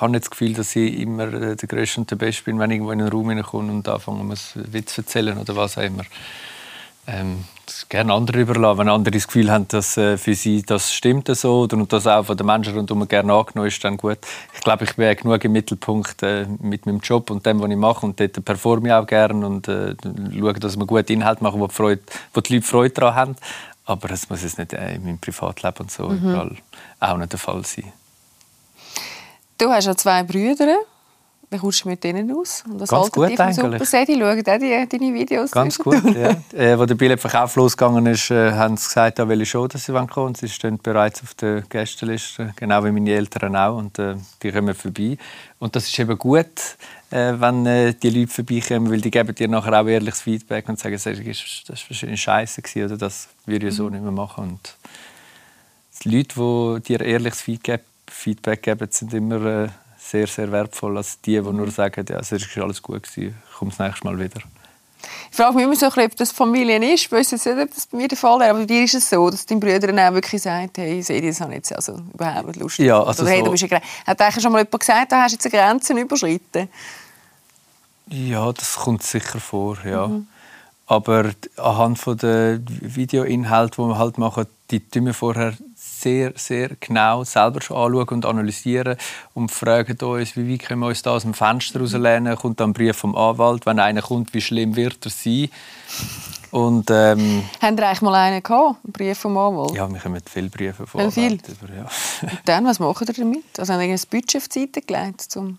habe 0.00 0.12
nicht 0.12 0.24
das 0.24 0.30
Gefühl, 0.30 0.54
dass 0.54 0.76
ich 0.76 0.98
immer 0.98 1.32
äh, 1.32 1.56
der 1.56 1.68
Größte 1.68 2.00
und 2.00 2.10
der 2.10 2.16
Beste 2.16 2.44
bin, 2.44 2.58
wenn 2.58 2.70
ich 2.70 2.76
irgendwo 2.76 2.92
in 2.92 3.00
einen 3.00 3.10
Raum 3.10 3.28
hineinkomme 3.30 3.72
und 3.72 3.88
anfange, 3.88 4.20
einen 4.20 4.72
Witz 4.72 4.94
zu 4.94 5.00
erzählen 5.00 5.38
oder 5.38 5.56
was 5.56 5.78
auch 5.78 5.82
immer. 5.82 6.04
Ähm, 7.06 7.44
das 7.66 7.88
gerne 7.88 8.12
andere 8.12 8.40
überlassen, 8.40 8.78
wenn 8.78 8.88
andere 8.88 9.12
das 9.12 9.26
Gefühl 9.26 9.50
haben, 9.50 9.66
dass 9.68 9.96
äh, 9.96 10.18
für 10.18 10.34
sie 10.34 10.62
das 10.62 10.92
stimmt 10.92 11.28
so 11.36 11.62
oder 11.62 11.76
und 11.76 11.92
das 11.92 12.06
auch 12.06 12.24
von 12.24 12.36
den 12.36 12.46
Menschen 12.46 12.74
rundherum 12.74 13.06
gerne 13.06 13.32
angenommen 13.32 13.68
ist, 13.68 13.82
dann 13.84 13.96
gut. 13.96 14.18
Ich 14.54 14.60
glaube, 14.60 14.84
ich 14.84 14.94
bin 14.94 15.16
genug 15.16 15.44
im 15.44 15.52
Mittelpunkt 15.52 16.22
äh, 16.22 16.46
mit 16.60 16.86
meinem 16.86 17.00
Job 17.00 17.30
und 17.30 17.44
dem, 17.44 17.60
was 17.60 17.70
ich 17.70 17.76
mache 17.76 18.06
und 18.06 18.18
dort 18.18 18.44
performe 18.44 18.88
ich 18.88 18.94
auch 18.94 19.06
gerne 19.06 19.46
und 19.46 19.68
äh, 19.68 19.94
schaue, 20.36 20.54
dass 20.54 20.76
wir 20.76 20.86
gute 20.86 21.12
Inhalte 21.12 21.42
machen, 21.42 21.60
wo 21.60 21.66
die, 21.66 21.74
Freude, 21.74 22.02
wo 22.34 22.40
die 22.40 22.54
Leute 22.54 22.66
Freude 22.66 22.94
daran 22.94 23.14
haben. 23.14 23.36
Aber 23.84 24.10
es 24.10 24.28
muss 24.28 24.42
jetzt 24.42 24.58
nicht 24.58 24.72
äh, 24.72 24.94
in 24.94 25.04
meinem 25.04 25.18
Privatleben 25.18 25.78
und 25.80 25.90
so 25.90 26.08
mhm. 26.08 26.18
überall 26.18 26.56
auch 27.00 27.16
nicht 27.18 27.32
der 27.32 27.38
Fall 27.38 27.64
sein. 27.64 27.92
Du 29.58 29.70
hast 29.70 29.86
ja 29.86 29.96
zwei 29.96 30.22
Brüder. 30.22 30.76
Wie 31.48 31.58
kommst 31.58 31.84
du 31.84 31.88
mit 31.88 32.02
denen 32.02 32.30
aus? 32.36 32.64
Und 32.68 32.80
das 32.80 32.90
Ganz 32.90 33.10
gut 33.12 33.38
eigentlich. 33.38 33.54
Super 33.54 33.84
Sedi 33.84 34.14
schauen 34.14 34.24
auch 34.24 34.34
die, 34.34 34.42
deine 34.42 35.14
Videos. 35.14 35.52
Ganz 35.52 35.78
gut, 35.78 36.02
ja. 36.16 36.36
äh, 36.52 36.72
als 36.72 36.88
der 36.88 36.94
Billetverkauf 36.96 37.54
losgegangen 37.54 38.04
ist, 38.06 38.32
äh, 38.32 38.50
haben 38.50 38.76
sie 38.76 38.88
gesagt, 38.88 39.20
an 39.20 39.28
welche 39.28 39.46
Show 39.46 39.68
dass 39.68 39.84
sie 39.84 39.92
kommen 39.92 40.10
wollen. 40.14 40.34
Sie 40.34 40.48
stehen 40.48 40.78
bereits 40.82 41.22
auf 41.22 41.34
der 41.34 41.62
Gästeliste, 41.62 42.52
genau 42.56 42.84
wie 42.84 42.90
meine 42.90 43.12
Eltern 43.12 43.54
auch. 43.54 43.76
Und 43.76 43.96
äh, 44.00 44.16
die 44.42 44.50
kommen 44.50 44.74
vorbei. 44.74 45.16
Und 45.60 45.76
das 45.76 45.86
ist 45.86 45.96
eben 46.00 46.18
gut, 46.18 46.76
äh, 47.10 47.34
wenn 47.38 47.64
äh, 47.64 47.94
die 47.94 48.10
Leute 48.10 48.32
vorbeikommen, 48.32 48.90
weil 48.90 49.00
die 49.00 49.12
geben 49.12 49.34
dir 49.34 49.46
nachher 49.46 49.80
auch 49.80 49.86
ehrliches 49.86 50.22
Feedback 50.22 50.68
und 50.68 50.80
sagen, 50.80 50.94
das 50.96 51.06
war 51.06 51.14
wahrscheinlich 51.14 52.20
scheiße 52.20 52.62
oder 52.84 52.96
das 52.96 53.28
würde 53.46 53.68
ich 53.68 53.74
so 53.74 53.84
mhm. 53.84 53.92
nicht 53.92 54.02
mehr 54.02 54.12
machen. 54.12 54.44
Und 54.50 54.76
die 56.02 56.16
Leute, 56.16 56.80
die 56.80 56.98
dir 56.98 57.06
ehrliches 57.06 57.40
Feedback 57.40 57.84
geben, 58.62 58.88
sind 58.90 59.14
immer 59.14 59.44
äh, 59.44 59.68
sehr, 59.98 60.26
sehr 60.26 60.50
wertvoll 60.52 60.96
als 60.96 61.20
die, 61.20 61.40
die 61.40 61.52
nur 61.52 61.70
sagen, 61.70 62.04
ja, 62.08 62.18
es 62.18 62.32
ist 62.32 62.56
alles 62.58 62.82
gut 62.82 63.02
gewesen, 63.02 63.36
ich 63.50 63.56
komme 63.56 63.70
das 63.70 63.78
nächste 63.78 64.06
Mal 64.06 64.18
wieder. 64.18 64.40
Ich 65.30 65.36
frage 65.36 65.54
mich 65.54 65.64
immer 65.64 65.76
so, 65.76 65.86
ob 65.86 66.16
das 66.16 66.32
Familien 66.32 66.82
ist. 66.82 67.02
Ich 67.02 67.12
weiß 67.12 67.32
nicht, 67.32 67.46
ob 67.46 67.74
das 67.74 67.86
bei 67.86 67.98
mir 67.98 68.08
der 68.08 68.18
Fall 68.18 68.40
wäre. 68.40 68.50
Aber 68.50 68.60
bei 68.60 68.66
dir 68.66 68.84
ist 68.84 68.94
es 68.94 69.08
so, 69.08 69.28
dass 69.30 69.46
dein 69.46 69.60
Bruder 69.60 69.80
dann 69.80 69.98
auch 69.98 70.14
wirklich 70.14 70.42
sagt, 70.42 70.78
hey, 70.78 71.00
ich 71.00 71.06
sehe 71.06 71.20
das 71.20 71.40
habe 71.40 71.54
jetzt 71.54 71.74
also 71.74 72.00
überhaupt 72.12 72.46
nicht 72.48 72.60
lustig. 72.60 72.86
Ja, 72.86 73.02
also 73.02 73.22
Oder, 73.22 73.32
hey, 73.32 73.42
du 73.42 73.50
bist 73.50 73.64
eine 73.64 73.82
Hat 74.06 74.20
eigentlich 74.20 74.42
schon 74.42 74.52
mal 74.52 74.58
jemand 74.60 74.80
gesagt, 74.80 75.12
da 75.12 75.22
hast 75.22 75.32
du 75.32 75.36
jetzt 75.36 75.54
eine 75.54 75.62
Grenze 75.62 75.92
überschritten? 75.92 76.68
Ja, 78.08 78.52
das 78.52 78.76
kommt 78.76 79.02
sicher 79.02 79.40
vor, 79.40 79.78
ja. 79.84 80.08
Mhm. 80.08 80.28
Aber 80.86 81.32
anhand 81.56 81.98
von 81.98 82.16
der 82.16 82.60
Videoinhalte, 82.64 83.82
die 83.82 83.88
wir 83.88 83.98
halt 83.98 84.18
machen, 84.18 84.46
die 84.70 84.80
tun 84.80 85.06
wir 85.06 85.14
vorher 85.14 85.54
sehr, 86.00 86.32
sehr 86.36 86.70
genau 86.80 87.24
selber 87.24 87.58
anschauen 87.58 88.08
und 88.08 88.26
analysieren 88.26 88.96
und 89.34 89.50
fragen 89.50 89.98
uns, 89.98 90.36
wie 90.36 90.52
weit 90.52 90.66
können 90.66 90.80
wir 90.80 90.88
uns 90.88 91.02
da 91.02 91.12
aus 91.12 91.22
dem 91.22 91.34
Fenster 91.34 91.80
rauslehnen. 91.80 92.36
Kommt 92.36 92.60
dann 92.60 92.70
ein 92.70 92.72
Brief 92.72 92.96
vom 92.96 93.16
Anwalt, 93.16 93.66
wenn 93.66 93.78
einer 93.78 94.02
kommt, 94.02 94.34
wie 94.34 94.40
schlimm 94.40 94.76
wird 94.76 95.04
er 95.04 95.10
sein? 95.10 95.48
Und, 96.50 96.90
ähm, 96.90 97.42
Haben 97.60 97.78
eigentlich 97.78 98.02
mal 98.02 98.14
einen 98.14 98.42
gehabt, 98.42 98.76
einen 98.84 98.92
Brief 98.92 99.18
vom 99.18 99.36
Anwalt? 99.36 99.74
Ja, 99.74 99.92
wir 99.92 100.02
haben 100.02 100.16
viele 100.24 100.48
Briefe 100.48 100.86
von 100.86 101.00
Anwalt. 101.00 101.14
Viel? 101.14 101.40
Ja. 101.76 101.88
und 102.22 102.40
dann, 102.44 102.64
was 102.66 102.78
machen 102.78 103.06
ihr 103.08 103.14
damit? 103.14 103.58
Also 103.58 103.72
haben 103.72 103.82
ihr 103.82 103.88
ein 103.88 104.00
Budget 104.10 104.36
auf 104.36 104.48
die 104.48 104.60
Seite 104.60 104.82
gelegt, 104.82 105.36
um 105.36 105.58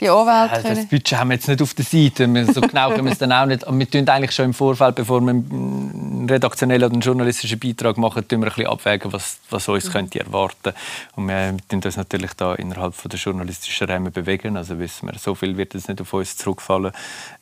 die 0.00 0.08
Anwälte 0.08 0.62
können. 0.62 0.76
Das 0.76 0.86
Budget 0.86 1.18
haben 1.18 1.28
wir 1.28 1.34
jetzt 1.34 1.48
nicht 1.48 1.62
auf 1.62 1.74
der 1.74 1.84
Seite. 1.84 2.52
So 2.52 2.60
genau 2.60 2.90
können 2.90 3.06
wir 3.06 3.12
es 3.12 3.18
dann 3.18 3.32
auch 3.32 3.46
nicht. 3.46 3.64
wir 3.68 3.90
tun 3.90 4.08
eigentlich 4.08 4.32
schon 4.32 4.46
im 4.46 4.54
Vorfeld, 4.54 4.94
bevor 4.94 5.20
wir 5.20 5.30
einen 5.30 6.26
redaktionellen 6.30 6.84
oder 6.84 6.92
einen 6.92 7.00
journalistischen 7.00 7.58
Beitrag 7.58 7.96
machen, 7.98 8.26
tun 8.28 8.40
wir 8.40 8.46
ein 8.46 8.54
bisschen 8.54 8.70
abwägen, 8.70 9.12
was, 9.12 9.38
was 9.50 9.68
uns 9.68 9.86
mhm. 9.86 9.92
könnte 9.92 10.20
erwarten 10.20 10.72
Und 11.16 11.28
wir 11.28 11.56
tun 11.68 11.80
das 11.80 11.96
natürlich 11.96 12.32
da 12.34 12.54
innerhalb 12.54 12.94
von 12.94 13.08
der 13.08 13.18
journalistischen 13.18 13.88
Rahmen 13.88 14.12
bewegen. 14.12 14.56
Also 14.56 14.78
wissen 14.78 15.08
wir, 15.08 15.18
so 15.18 15.34
viel 15.34 15.56
wird 15.56 15.74
es 15.74 15.88
nicht 15.88 16.00
auf 16.00 16.12
uns 16.12 16.36
zurückfallen. 16.36 16.92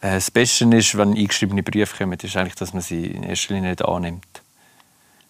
Äh, 0.01 0.14
das 0.14 0.31
Beste 0.31 0.64
ist, 0.64 0.97
wenn 0.97 1.14
eingeschriebene 1.14 1.62
Briefe 1.62 1.97
kommen, 1.97 2.19
ist 2.19 2.37
eigentlich, 2.37 2.55
dass 2.55 2.73
man 2.73 2.83
sie 2.83 3.07
in 3.07 3.23
erster 3.23 3.55
Linie 3.55 3.71
nicht 3.71 3.85
annimmt. 3.85 4.42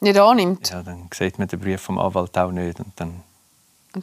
Nicht 0.01 0.19
annimmt? 0.19 0.71
Ja, 0.71 0.83
dann 0.83 1.09
sieht 1.13 1.39
man 1.39 1.49
den 1.49 1.59
Brief 1.59 1.81
vom 1.81 1.99
Anwalt 1.99 2.37
auch 2.39 2.53
nicht 2.53 2.79
und 2.79 2.93
dann 2.97 3.23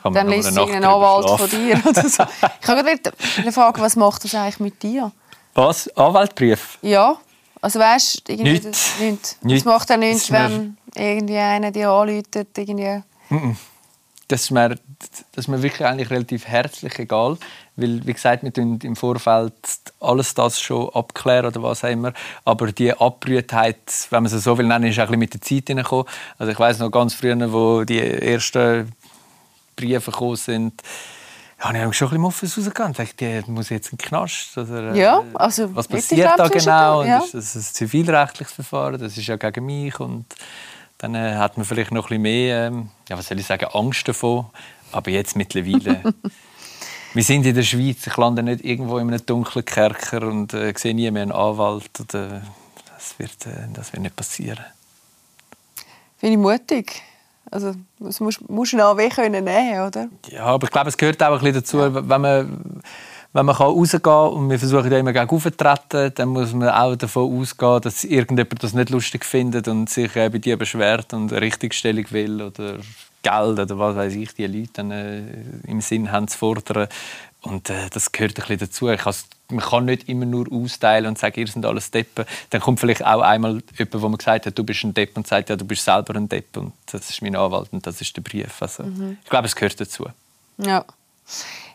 kann 0.01 0.13
dann 0.13 0.27
liest 0.29 0.53
sie 0.53 0.59
einen 0.61 0.83
Anwalt 0.83 1.39
von 1.39 1.49
dir 1.49 1.81
oder 1.85 2.09
so. 2.09 2.23
Ich 2.61 2.67
habe 2.67 2.83
gerade 2.83 3.51
Frage, 3.51 3.81
was 3.81 3.95
macht 3.95 4.23
das 4.23 4.35
eigentlich 4.35 4.59
mit 4.59 4.81
dir? 4.83 5.11
Was? 5.53 5.87
Anwaltbrief? 5.95 6.77
Ja. 6.81 7.17
Also 7.61 7.79
weißt 7.79 8.27
du, 8.27 8.33
irgendwie 8.33 8.67
nicht. 8.67 9.37
nicht. 9.41 9.59
Das 9.59 9.65
macht 9.65 9.89
er 9.89 9.97
nichts, 9.97 10.29
wenn 10.31 10.75
irgendwie 10.95 11.37
einer 11.37 11.71
dir 11.71 11.89
anläutet, 11.89 12.49
irgendwie. 12.57 13.01
Das 14.27 14.41
ist, 14.41 14.51
mir, 14.51 14.69
das 14.69 14.79
ist 15.35 15.47
mir 15.47 15.61
wirklich 15.61 15.87
eigentlich 15.87 16.09
relativ 16.09 16.47
herzlich 16.47 16.97
egal, 16.99 17.37
weil 17.75 18.05
wie 18.05 18.13
gesagt, 18.13 18.43
wir 18.43 18.51
tun 18.51 18.79
im 18.83 18.95
Vorfeld 18.95 19.53
alles 19.99 20.33
das 20.33 20.59
schon 20.59 20.89
abklären 20.89 21.47
oder 21.47 21.61
was 21.63 21.83
auch 21.83 21.89
immer, 21.89 22.13
aber 22.43 22.71
die 22.71 22.93
Abbrühtheit, 22.93 23.77
wenn 24.09 24.23
man 24.23 24.31
es 24.31 24.43
so 24.43 24.57
will 24.57 24.67
nennen, 24.67 24.85
ist 24.85 24.97
auch 24.99 25.03
ein 25.03 25.07
bisschen 25.07 25.19
mit 25.19 25.33
der 25.33 25.41
Zeit 25.41 25.67
hineingekommen. 25.67 26.05
Also 26.37 26.51
ich 26.51 26.59
weiß 26.59 26.79
noch 26.79 26.89
ganz 26.89 27.13
früher, 27.13 27.53
wo 27.53 27.83
die 27.83 27.99
ersten 27.99 28.91
Briefe 29.75 30.11
gekommen 30.11 30.35
sind, 30.35 30.81
habe 31.59 31.77
ich 31.77 31.97
schon 31.97 32.07
ein 32.07 32.09
bisschen 32.09 32.21
Muffes 32.21 32.57
rausgegangen. 32.57 32.95
Ich 32.99 33.15
dachte, 33.15 33.51
muss 33.51 33.69
jetzt 33.69 33.93
ein 33.93 33.97
Knast? 33.97 34.57
Oder, 34.57 34.93
ja, 34.93 35.19
äh, 35.19 35.23
also 35.35 35.73
was 35.75 35.87
passiert 35.87 36.37
da 36.37 36.47
genau? 36.47 37.03
Ja. 37.03 37.19
Ist 37.19 37.33
das 37.33 37.55
ein 37.55 37.61
zivilrechtliches 37.61 38.53
Verfahren? 38.53 38.99
Das 38.99 39.17
ist 39.17 39.27
ja 39.27 39.37
gegen 39.37 39.65
mich. 39.65 39.99
Und 39.99 40.25
dann 40.97 41.15
äh, 41.15 41.35
hat 41.35 41.57
man 41.57 41.65
vielleicht 41.65 41.91
noch 41.91 42.05
ein 42.05 42.07
bisschen 42.09 42.21
mehr, 42.21 42.67
ähm, 42.67 42.89
ja, 43.07 43.17
was 43.17 43.27
soll 43.27 43.39
ich 43.39 43.45
sagen, 43.45 43.65
Angst 43.73 44.07
davor. 44.07 44.51
Aber 44.91 45.09
jetzt 45.09 45.35
mittlerweile... 45.35 46.01
wir 47.13 47.23
sind 47.23 47.45
in 47.45 47.55
der 47.55 47.63
Schweiz. 47.63 48.05
Ich 48.07 48.17
lande 48.17 48.43
nicht 48.43 48.65
irgendwo 48.65 48.97
in 48.97 49.07
einem 49.07 49.25
dunklen 49.25 49.63
Kerker 49.63 50.23
und 50.23 50.53
äh, 50.53 50.73
sehe 50.75 50.93
nie 50.93 51.09
mehr 51.11 51.21
einen 51.21 51.31
Anwalt. 51.31 51.91
Oder, 51.99 52.41
das, 52.93 53.15
wird, 53.17 53.45
äh, 53.45 53.67
das 53.73 53.93
wird 53.93 54.03
nicht 54.03 54.15
passieren. 54.15 54.65
Finde 56.17 56.33
ich 56.33 56.39
mutig. 56.39 57.03
Also 57.53 57.73
das 57.99 58.19
musst, 58.19 58.49
musst 58.49 58.73
du 58.73 58.77
noch 58.77 58.97
weh 58.97 59.09
können 59.09 59.43
nehmen, 59.43 59.79
oder? 59.87 60.07
Ja, 60.29 60.45
aber 60.45 60.65
ich 60.65 60.71
glaube, 60.71 60.89
es 60.89 60.97
gehört 60.97 61.21
auch 61.21 61.33
ein 61.33 61.39
bisschen 61.39 61.53
dazu, 61.53 61.77
ja. 61.77 62.09
wenn 62.09 62.21
man 62.21 62.81
wenn 63.35 63.47
man 63.47 63.55
rausgehen 63.55 64.03
kann 64.03 64.29
und 64.29 64.49
wir 64.49 64.59
versuchen 64.59 64.91
ja 64.91 64.99
immer 64.99 65.11
gegen 65.11 65.29
aufzutreten, 65.29 66.11
dann 66.15 66.29
muss 66.29 66.53
man 66.53 66.69
auch 66.69 66.95
davon 66.95 67.39
ausgehen, 67.39 67.81
dass 67.81 68.03
irgendjemand 68.03 68.63
das 68.63 68.73
nicht 68.73 68.91
lustig 68.91 69.25
findet 69.25 69.67
und 69.67 69.89
sich 69.89 70.13
bei 70.13 70.29
dir 70.29 70.57
beschwert 70.57 71.13
und 71.13 71.31
eine 71.31 71.41
Richtigstellung 71.41 72.05
will 72.11 72.41
oder 72.43 72.77
Geld 73.23 73.59
oder 73.59 73.79
was 73.79 73.95
weiß 73.95 74.13
ich, 74.15 74.33
die 74.35 74.45
Leute 74.45 74.69
dann, 74.73 74.91
äh, 74.91 75.21
im 75.65 75.81
Sinn 75.81 76.11
haben 76.11 76.27
zu 76.27 76.37
fordern. 76.37 76.87
Und 77.43 77.69
äh, 77.69 77.89
das 77.89 78.11
gehört 78.11 78.31
ein 78.39 78.57
bisschen 78.57 78.59
dazu. 78.59 78.85
Man 79.49 79.59
kann 79.59 79.85
nicht 79.85 80.07
immer 80.07 80.25
nur 80.25 80.47
austeilen 80.51 81.07
und 81.07 81.17
sagen, 81.17 81.39
ihr 81.39 81.47
seid 81.47 81.65
alles 81.65 81.91
Deppen. 81.91 82.25
Dann 82.49 82.61
kommt 82.61 82.79
vielleicht 82.79 83.05
auch 83.05 83.21
einmal 83.21 83.61
jemand, 83.77 84.01
wo 84.01 84.09
man 84.09 84.17
gesagt 84.17 84.45
hat, 84.45 84.57
du 84.57 84.63
bist 84.63 84.83
ein 84.83 84.93
Depp 84.93 85.15
und 85.17 85.27
sagt, 85.27 85.49
ja, 85.49 85.57
du 85.57 85.65
bist 85.65 85.83
selber 85.83 86.15
ein 86.15 86.29
Depp 86.29 86.55
und 86.55 86.71
das 86.85 87.09
ist 87.09 87.21
mein 87.21 87.35
Anwalt 87.35 87.73
und 87.73 87.85
das 87.85 87.99
ist 87.99 88.15
der 88.15 88.21
Brief. 88.21 88.61
Also, 88.61 88.83
mhm. 88.83 89.17
Ich 89.21 89.29
glaube, 89.29 89.47
es 89.47 89.55
gehört 89.55 89.79
dazu. 89.79 90.07
Ja. 90.57 90.85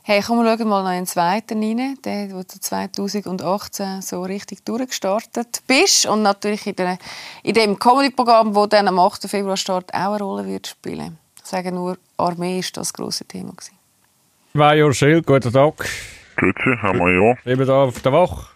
Hey, 0.02 0.22
komm, 0.26 0.42
wir 0.42 0.56
schauen 0.56 0.68
mal 0.68 0.82
noch 0.82 0.90
in 0.90 1.00
den 1.00 1.06
zweiten 1.06 1.62
rein, 1.62 1.98
den, 2.02 2.32
wo 2.32 2.38
du 2.38 2.58
2018 2.58 4.00
so 4.00 4.22
richtig 4.22 4.64
durchgestartet 4.64 5.62
bist 5.66 6.06
und 6.06 6.22
natürlich 6.22 6.66
in, 6.66 6.76
der, 6.76 6.98
in 7.42 7.52
dem 7.52 7.78
Comedy-Programm, 7.78 8.54
das 8.54 8.68
dann 8.70 8.88
am 8.88 8.98
8. 8.98 9.28
Februar 9.28 9.58
startet, 9.58 9.92
auch 9.92 10.14
eine 10.14 10.24
Rolle 10.24 10.46
wird 10.46 10.66
spielen. 10.66 11.18
Ich 11.36 11.50
sage 11.50 11.72
nur, 11.72 11.98
Armee 12.16 12.60
ist 12.60 12.74
das 12.78 12.94
große 12.94 13.26
Thema 13.26 13.52
gewesen. 13.52 13.77
Major 14.58 14.92
Schild, 14.92 15.24
guten 15.24 15.52
Tag. 15.52 15.74
Grüezi, 16.36 16.76
Herr 16.80 16.92
Major. 16.92 17.38
Sind 17.44 17.58
wir 17.60 17.66
da 17.66 17.84
auf 17.84 18.02
der 18.02 18.12
Wache? 18.12 18.48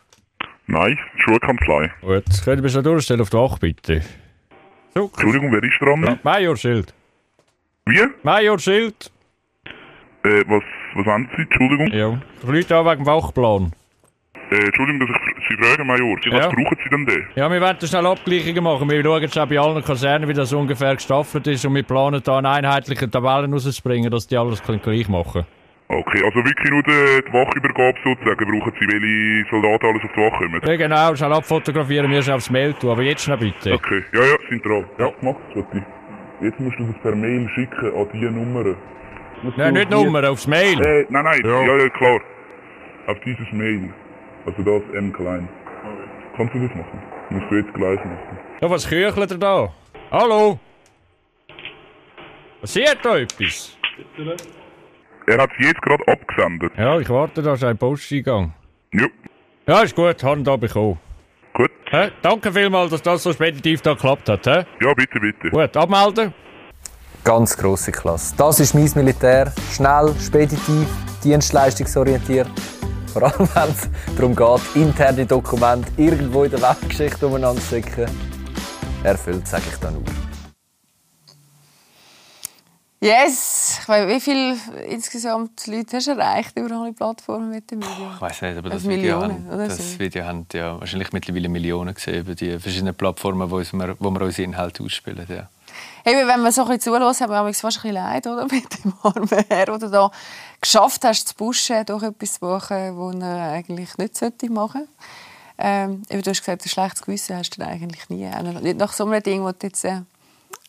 Nein, 0.67 0.99
Schulkanzlei. 1.19 1.93
Gut, 2.01 2.25
könnt 2.45 2.59
ihr 2.59 2.63
mich 2.63 2.73
schon 2.73 2.83
durchstellen 2.83 3.21
auf 3.21 3.31
der 3.31 3.39
Wache, 3.39 3.59
bitte? 3.61 4.03
So. 4.95 5.05
Entschuldigung, 5.05 5.53
wer 5.53 5.63
ist 5.63 5.81
dran? 5.81 6.03
Ja, 6.03 6.19
Major 6.25 6.57
Schild. 6.57 6.93
Wie? 7.87 8.03
Major 8.25 8.59
Schild. 8.59 9.13
Äh, 10.25 10.43
was, 10.49 10.65
was 10.97 11.07
haben 11.07 11.31
Sie? 11.37 11.43
Entschuldigung? 11.43 11.87
Ja, 11.93 12.21
ich 12.43 12.49
rufe 12.49 12.77
an 12.77 12.85
wegen 12.85 13.05
dem 13.05 13.07
Wachplan. 13.07 13.73
Äh, 14.51 14.57
Entschuldigung, 14.57 15.07
dass 15.07 15.09
ich 15.09 15.49
Sie 15.49 15.65
frage, 15.65 15.85
Major. 15.85 16.17
Was 16.17 16.25
ja. 16.25 16.49
brauchen 16.49 16.79
Sie 16.83 16.91
denn 16.91 17.07
da? 17.07 17.41
Ja, 17.41 17.49
wir 17.49 17.61
werden 17.61 17.87
schnell 17.87 18.07
Abgleichungen 18.07 18.65
machen. 18.65 18.91
Wir 18.91 19.05
schauen 19.05 19.29
schon 19.29 19.49
bei 19.49 19.61
allen 19.61 19.85
Kasernen, 19.85 20.29
wie 20.29 20.35
das 20.35 20.53
ungefähr 20.53 20.97
gestaffelt 20.97 21.47
ist 21.47 21.65
und 21.65 21.77
wir 21.77 21.85
planen 21.85 22.21
da 22.25 22.39
eine 22.39 22.51
einheitliche 22.51 23.09
Tabelle 23.09 23.49
rauszubringen, 23.49 24.11
dass 24.11 24.27
die 24.27 24.37
alles 24.37 24.61
gleich 24.65 25.09
machen 25.09 25.47
Okay, 25.93 26.23
also 26.25 26.43
wirklich 26.43 26.71
nur 26.71 26.83
die, 26.83 27.23
die 27.27 27.33
Wachübergabe 27.35 27.99
sozusagen 28.03 28.51
brauchen 28.51 28.73
Sie, 28.81 28.87
welche 28.89 29.51
Soldaten 29.51 29.87
alles 29.87 30.03
auf 30.05 30.13
die 30.17 30.21
Wache 30.21 30.45
kommen? 30.45 30.61
Ja 30.65 30.77
genau, 30.77 31.15
schnell 31.15 31.33
abfotografieren, 31.35 32.11
wir 32.11 32.23
schnell 32.23 32.37
aufs 32.37 32.49
Mail 32.49 32.73
tun, 32.73 32.91
aber 32.91 33.03
jetzt 33.03 33.25
schnell 33.25 33.37
bitte. 33.37 33.75
Okay, 33.75 34.03
ja, 34.15 34.21
ja, 34.21 34.37
sind 34.49 34.65
dran. 34.65 34.87
Ja. 34.99 35.11
Gemacht, 35.21 35.41
Schotti. 35.53 35.83
Jetzt 36.41 36.59
musst 36.61 36.79
du 36.79 36.87
das 36.87 37.03
per 37.03 37.15
Mail 37.15 37.47
schicken 37.55 37.95
an 37.95 38.09
diese 38.15 38.31
Nummer. 38.31 38.75
Nein, 39.57 39.75
nicht 39.75 39.91
Nummer, 39.91 40.31
aufs 40.31 40.47
Mail. 40.47 40.81
Äh, 40.81 41.07
nein, 41.11 41.25
nein, 41.25 41.43
ja. 41.45 41.63
ja, 41.63 41.77
ja, 41.77 41.89
klar. 41.91 42.21
Auf 43.09 43.21
dieses 43.27 43.53
Mail. 43.53 43.93
Also 44.47 44.63
das 44.63 44.95
M 44.95 45.13
klein. 45.13 45.47
Kannst 46.37 46.55
du 46.55 46.67
das 46.67 46.75
machen? 46.75 47.03
Musst 47.29 47.51
du 47.51 47.57
jetzt 47.57 47.75
gleich 47.75 47.99
machen. 47.99 48.39
Ja, 48.63 48.71
was 48.71 48.89
küchelt 48.89 49.31
ihr 49.31 49.39
da? 49.39 49.73
Hallo? 50.11 50.59
Was, 52.61 52.73
Passiert 52.73 52.99
da 53.03 53.19
etwas? 53.19 53.77
Bitte. 54.17 54.37
Er 55.27 55.39
hat 55.39 55.51
es 55.59 55.67
jetzt 55.67 55.83
gerade 55.83 56.03
abgesendet. 56.09 56.73
Ja, 56.77 56.99
ich 56.99 57.09
warte, 57.09 57.43
da 57.43 57.55
ist 57.55 57.65
ein 57.65 57.79
Posteingang. 57.79 58.53
Ja, 58.93 59.07
Ja, 59.67 59.83
ist 59.83 59.95
gut, 59.95 60.23
haben 60.25 60.43
da 60.45 60.57
bekommen. 60.57 60.99
gut. 61.55 61.71
Hä? 61.91 62.11
Danke 62.23 62.53
vielmals, 62.53 62.91
dass 62.91 63.03
das 63.03 63.23
so 63.23 63.33
speditiv 63.33 63.83
da 63.83 63.93
geklappt 63.95 64.29
hat. 64.29 64.47
Hä? 64.47 64.65
Ja, 64.81 64.95
bitte, 64.95 65.21
bitte. 65.21 65.51
Gut, 65.51 65.77
abmelden. 65.77 66.33
Ganz 67.25 67.57
grosse 67.57 67.93
Klasse. 67.93 68.35
Das 68.37 68.59
ist 68.59 68.75
mein 68.75 68.91
Militär. 68.97 69.53
Schnell, 69.73 70.13
speditiv, 70.21 70.89
dienstleistungsorientiert. 71.23 72.49
Vor 73.13 73.23
allem, 73.23 73.49
wenn 73.55 73.71
es 73.71 73.91
darum 74.17 74.35
geht, 74.35 74.61
interne 74.83 75.27
Dokumente 75.27 75.89
irgendwo 75.99 76.45
in 76.45 76.51
der 76.51 76.63
Weltgeschichte 76.63 77.27
umeinander 77.27 77.61
zu 77.61 77.77
schicken. 77.77 78.07
Erfüllt, 79.05 79.47
sage 79.47 79.65
ich 79.71 79.77
dann 79.79 79.95
nur. 79.95 80.03
Yes! 83.03 83.81
Ich 83.83 83.89
weiss, 83.89 84.07
wie 84.07 84.21
viele 84.21 84.57
insgesamt 84.89 85.67
Leute 85.67 85.97
hast 85.97 86.07
du 86.07 86.13
erreicht 86.13 86.57
über 86.57 86.73
alle 86.77 86.93
Plattformen 86.93 87.51
mit 87.51 87.69
dem 87.69 87.83
Video? 87.83 88.13
Ich 88.15 88.21
weiß 88.21 88.43
nicht, 88.43 88.57
aber 88.57 88.71
Also 88.71 88.89
das, 88.89 88.97
Video, 88.97 89.19
Millionen, 89.19 89.51
haben, 89.51 89.59
das 89.59 89.93
so? 89.95 89.99
Video 89.99 90.25
haben 90.25 90.47
ja 90.53 90.79
wahrscheinlich 90.79 91.13
mittlerweile 91.13 91.49
Millionen 91.49 91.95
gesehen 91.95 92.21
über 92.21 92.37
die 92.37 92.57
verschiedenen 92.61 92.95
Plattformen, 92.95 93.51
wo, 93.51 93.57
uns, 93.57 93.73
wo 93.73 94.11
wir 94.11 94.23
unsere 94.23 94.45
Inhalte 94.45 94.85
ausspielen. 94.85 95.27
Ja. 95.29 95.49
Hey, 96.05 96.15
wenn 96.15 96.43
man 96.43 96.53
so 96.53 96.63
ein 96.63 96.69
bisschen 96.69 96.95
zuhört, 96.95 97.21
haben 97.21 97.47
wir 97.47 97.55
fast 97.55 97.65
ein 97.65 97.83
bisschen 97.83 97.93
leid 97.93 98.25
oder? 98.29 98.45
mit 98.53 98.85
dem 98.85 98.95
armen 99.03 99.29
Herr, 99.49 99.79
der 99.79 99.89
da 99.89 100.11
geschafft 100.61 101.05
hast, 101.05 101.27
zu 101.27 101.35
pushen, 101.35 101.85
durch 101.85 102.05
etwas 102.05 102.35
zu 102.35 102.45
machen, 102.45 102.97
was 102.97 103.17
er 103.17 103.51
eigentlich 103.51 103.99
nicht 103.99 104.17
sollte 104.17 104.49
machen 104.49 104.87
ähm, 105.59 106.03
eben, 106.09 106.23
Du 106.23 106.31
hast 106.31 106.39
gesagt, 106.39 106.65
ein 106.65 106.69
schlechtes 106.69 107.03
Gewissen 107.03 107.37
hast 107.37 107.59
du 107.59 107.67
eigentlich 107.67 108.09
nie. 108.11 108.31
Nicht 108.63 108.79
nach 108.79 108.93
so 108.93 109.05
einem 109.07 109.21
Ding, 109.21 109.43
wo 109.43 109.51
du 109.51 109.57
jetzt... 109.67 109.85
Äh, 109.85 110.03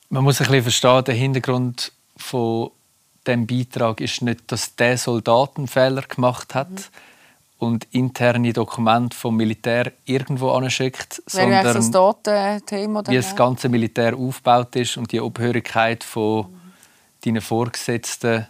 Man 0.09 0.23
muss 0.23 0.41
ein 0.41 0.47
bisschen 0.47 0.63
verstehen, 0.63 1.03
der 1.03 1.13
Hintergrund 1.13 1.91
von 2.23 2.71
dem 3.27 3.45
Beitrag 3.47 4.01
ist 4.01 4.21
nicht, 4.21 4.51
dass 4.51 4.75
der 4.75 4.97
Soldat 4.97 5.57
einen 5.57 5.67
Fehler 5.67 6.01
gemacht 6.01 6.55
hat 6.55 6.89
und 7.57 7.87
interne 7.91 8.51
Dokumente 8.51 9.15
vom 9.15 9.37
Militär 9.37 9.91
irgendwo 10.05 10.51
anschickt, 10.51 11.21
sondern 11.25 11.63
das 11.63 11.91
Datenthema. 11.91 13.03
wie 13.07 13.15
das 13.15 13.35
ganze 13.35 13.69
Militär 13.69 14.15
aufgebaut 14.15 14.75
ist 14.75 14.97
und 14.97 15.11
die 15.11 15.21
Obhörigkeit 15.21 16.03
von 16.03 16.47
deinen 17.23 17.41
Vorgesetzten 17.41 18.47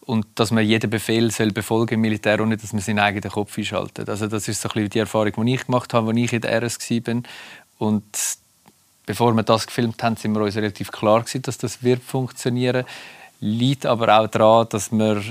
und 0.00 0.26
dass 0.34 0.50
man 0.50 0.64
jeden 0.64 0.90
Befehl 0.90 1.30
soll 1.30 1.52
befolgen 1.52 1.94
im 1.94 2.00
Militär, 2.00 2.40
ohne 2.40 2.56
dass 2.56 2.72
man 2.72 2.82
seinen 2.82 2.98
eigenen 2.98 3.30
Kopf 3.30 3.56
einschaltet. 3.56 4.08
Also 4.08 4.26
das 4.26 4.48
ist 4.48 4.60
so 4.60 4.68
ein 4.68 4.72
bisschen 4.72 4.90
die 4.90 4.98
Erfahrung, 5.00 5.46
die 5.46 5.54
ich 5.54 5.66
gemacht 5.66 5.94
habe, 5.94 6.08
als 6.08 6.18
ich 6.18 6.32
in 6.32 6.40
der 6.40 6.62
RS 6.62 6.78
war. 6.90 7.22
Und 7.78 8.04
bevor 9.06 9.34
wir 9.34 9.42
das 9.42 9.66
gefilmt 9.66 10.02
haben, 10.02 10.16
sind 10.16 10.34
wir 10.34 10.42
uns 10.42 10.56
relativ 10.56 10.90
klar 10.92 11.20
gewesen, 11.20 11.42
dass 11.42 11.58
das 11.58 11.82
wird 11.82 12.02
funktionieren. 12.02 12.84
Liegt 13.40 13.86
aber 13.86 14.20
auch 14.20 14.26
daran, 14.26 14.66
dass 14.70 14.92
wir 14.92 15.22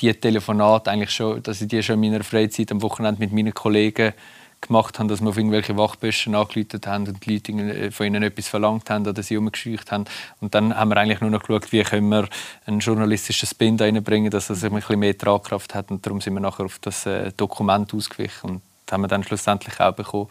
die 0.00 0.14
Telefonate 0.14 0.90
eigentlich 0.90 1.10
schon, 1.10 1.42
dass 1.42 1.60
ich 1.60 1.68
die 1.68 1.82
schon 1.82 2.02
in 2.02 2.10
meiner 2.10 2.24
Freizeit 2.24 2.70
am 2.70 2.82
Wochenende 2.82 3.20
mit 3.20 3.32
meinen 3.32 3.54
Kollegen 3.54 4.12
gemacht 4.60 4.98
haben, 4.98 5.08
dass 5.08 5.20
wir 5.20 5.28
auf 5.28 5.36
irgendwelche 5.36 5.76
Wachböschen 5.76 6.34
angerufen 6.34 6.80
haben 6.86 7.06
und 7.06 7.24
die 7.24 7.34
Leute 7.34 7.92
von 7.92 8.06
ihnen 8.06 8.22
etwas 8.22 8.48
verlangt 8.48 8.90
haben 8.90 9.06
oder 9.06 9.22
sie 9.22 9.36
umgescheucht 9.36 9.92
haben. 9.92 10.04
Und 10.40 10.54
dann 10.54 10.76
haben 10.76 10.88
wir 10.88 10.96
eigentlich 10.96 11.20
nur 11.20 11.30
noch 11.30 11.42
geschaut, 11.42 11.70
wie 11.72 11.82
können 11.82 12.08
wir 12.08 12.28
einen 12.66 12.80
journalistischen 12.80 13.48
Spin 13.48 13.76
da 13.76 13.84
reinbringen, 13.84 14.30
dass 14.30 14.50
es 14.50 14.64
ein 14.64 14.74
bisschen 14.74 14.98
mehr 14.98 15.16
Tragkraft 15.16 15.74
hat. 15.74 15.90
Und 15.90 16.04
darum 16.04 16.20
sind 16.20 16.34
wir 16.34 16.40
nachher 16.40 16.64
auf 16.64 16.78
das 16.80 17.06
äh, 17.06 17.30
Dokument 17.36 17.94
ausgewichen 17.94 18.50
und 18.50 18.62
das 18.86 18.94
haben 18.94 19.02
wir 19.02 19.08
dann 19.08 19.22
schlussendlich 19.22 19.78
auch 19.80 19.92
bekommen, 19.92 20.28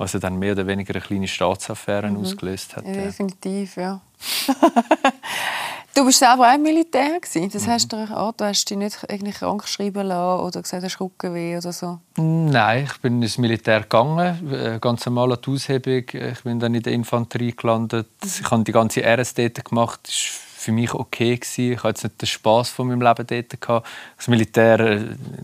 was 0.00 0.14
ja 0.14 0.18
dann 0.18 0.38
mehr 0.38 0.52
oder 0.52 0.66
weniger 0.66 0.94
eine 0.94 1.02
kleine 1.02 1.28
Staatsaffäre 1.28 2.10
ausgelöst 2.16 2.74
hat. 2.74 2.86
Ja, 2.86 2.92
definitiv, 2.92 3.76
ja. 3.76 4.00
du 5.94 6.06
bist 6.06 6.20
selber 6.20 6.48
auch 6.48 6.54
im 6.54 6.62
Militär 6.62 7.20
gewesen. 7.20 7.50
Das 7.52 7.66
heißt, 7.66 7.92
du, 7.92 7.96
ah, 7.96 8.32
du 8.34 8.44
hast 8.46 8.64
dich 8.64 8.78
nicht 8.78 8.98
irgendwie 9.10 9.32
krank 9.32 9.68
schreiben 9.68 10.06
lassen 10.06 10.42
oder 10.46 10.62
gesagt, 10.62 10.82
du 10.82 10.86
hast 10.86 11.00
Rückenweh 11.02 11.58
oder 11.58 11.70
so. 11.74 11.98
Nein, 12.16 12.84
ich 12.90 12.98
bin 13.02 13.22
ins 13.22 13.36
Militär 13.36 13.80
gegangen, 13.80 14.50
äh, 14.50 14.78
ganz 14.80 15.04
normal 15.04 15.32
an 15.32 15.38
die 15.44 15.50
Aushebung. 15.50 16.04
Ich 16.08 16.42
bin 16.44 16.58
dann 16.58 16.74
in 16.74 16.82
der 16.82 16.94
Infanterie 16.94 17.52
gelandet. 17.54 18.08
Ich 18.24 18.50
habe 18.50 18.64
die 18.64 18.72
ganze 18.72 19.02
RS 19.02 19.34
dort 19.34 19.62
gemacht. 19.66 20.00
Das 20.04 20.14
war 20.14 20.60
für 20.60 20.72
mich 20.72 20.94
okay. 20.94 21.36
Gewesen. 21.36 21.72
Ich 21.74 21.82
hatte 21.82 21.88
jetzt 21.88 22.04
nicht 22.04 22.22
den 22.22 22.26
Spass 22.26 22.70
von 22.70 22.88
meinem 22.88 23.02
Leben 23.02 23.26
dort. 23.26 23.60
Gehabt. 23.60 23.86
Das 24.16 24.28
Militär 24.28 24.80
äh, 24.80 24.92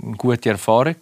eine 0.02 0.16
gute 0.16 0.48
Erfahrung 0.48 0.96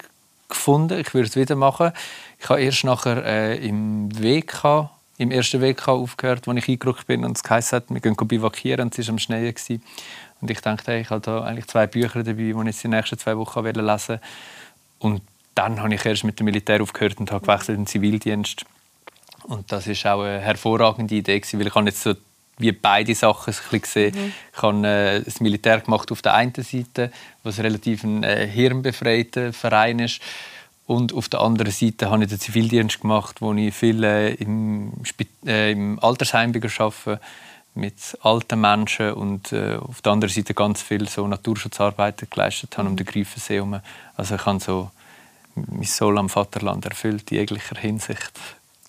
gefunden. 0.49 0.99
Ich 0.99 1.13
würde 1.13 1.29
es 1.29 1.37
wieder 1.37 1.55
machen. 1.55 1.93
Ich 2.39 2.49
habe 2.49 2.61
erst 2.61 2.83
nachher 2.83 3.23
äh, 3.25 3.57
im 3.65 4.09
WK, 4.21 4.89
im 5.17 5.31
ersten 5.31 5.61
WK 5.61 5.87
aufgehört, 5.87 6.47
als 6.47 6.57
ich 6.57 6.69
eingerückt 6.69 7.07
bin 7.07 7.23
und 7.23 7.37
es 7.37 7.43
geheißen 7.43 7.77
hat, 7.77 7.85
wir 7.89 8.01
gehen 8.01 8.15
bivakieren 8.15 8.85
und 8.85 8.97
es 8.97 9.07
war 9.07 9.13
am 9.13 9.19
Schneien. 9.19 9.53
Gewesen. 9.53 9.81
Und 10.41 10.51
ich 10.51 10.61
dachte, 10.61 10.91
hey, 10.91 11.01
ich 11.01 11.09
habe 11.09 11.21
da 11.21 11.43
eigentlich 11.43 11.67
zwei 11.67 11.87
Bücher 11.87 12.23
dabei, 12.23 12.43
die 12.43 12.51
ich 12.51 12.65
jetzt 12.65 12.83
die 12.83 12.87
nächsten 12.87 13.17
zwei 13.17 13.37
Wochen 13.37 13.63
lesen 13.65 14.07
will. 14.09 14.19
Und 14.99 15.21
dann 15.55 15.81
habe 15.81 15.93
ich 15.93 16.05
erst 16.05 16.23
mit 16.23 16.39
dem 16.39 16.45
Militär 16.45 16.81
aufgehört 16.81 17.17
und 17.19 17.31
habe 17.31 17.45
gewechselt 17.45 17.77
in 17.77 17.83
den 17.83 17.87
Zivildienst. 17.87 18.65
Und 19.43 19.71
das 19.71 19.87
ist 19.87 20.05
auch 20.05 20.21
eine 20.21 20.39
hervorragende 20.39 21.15
Idee, 21.15 21.39
gewesen, 21.39 21.59
weil 21.59 21.67
ich 21.67 21.75
habe 21.75 21.85
jetzt 21.85 22.01
so 22.01 22.13
wie 22.57 22.71
beide 22.71 23.13
Sachen 23.15 23.53
ein 23.53 23.57
bisschen 23.57 23.81
gesehen. 23.81 24.33
Ich 24.53 24.61
habe 24.61 24.87
äh, 24.87 25.21
das 25.21 25.39
Militär 25.41 25.79
gemacht 25.81 26.11
auf 26.11 26.21
der 26.21 26.33
einen 26.33 26.53
Seite, 26.53 27.11
was 27.43 27.59
relativ 27.59 28.03
ein 28.03 28.23
äh, 28.23 28.47
hirnbefreiter 28.47 29.53
Verein 29.53 29.99
ist. 29.99 30.21
Und 30.87 31.13
auf 31.13 31.29
der 31.29 31.41
anderen 31.41 31.71
Seite 31.71 32.11
habe 32.11 32.23
ich 32.23 32.29
den 32.29 32.39
Zivildienst 32.39 33.01
gemacht, 33.01 33.41
wo 33.41 33.53
ich 33.53 33.73
viel 33.73 34.03
äh, 34.03 34.33
im, 34.35 34.93
Spit 35.03 35.29
äh, 35.45 35.71
im 35.71 35.99
Altersheim 35.99 36.53
arbeite, 36.53 37.19
mit 37.73 38.17
alten 38.21 38.61
Menschen 38.61 39.13
und 39.13 39.51
äh, 39.51 39.75
auf 39.75 40.01
der 40.01 40.13
anderen 40.13 40.33
Seite 40.33 40.53
ganz 40.53 40.81
viel 40.81 41.09
so 41.09 41.27
Naturschutzarbeiten 41.27 42.29
geleistet 42.29 42.77
habe 42.77 42.87
um 42.87 42.95
den 42.95 43.05
Greifensee 43.05 43.55
herum. 43.55 43.81
Also 44.15 44.35
ich 44.35 44.45
habe 44.45 44.59
so 44.59 44.91
mein 45.55 45.83
Soul 45.83 46.17
am 46.17 46.29
Vaterland 46.29 46.85
erfüllt 46.85 47.31
in 47.31 47.39
jeglicher 47.39 47.77
Hinsicht. 47.77 48.31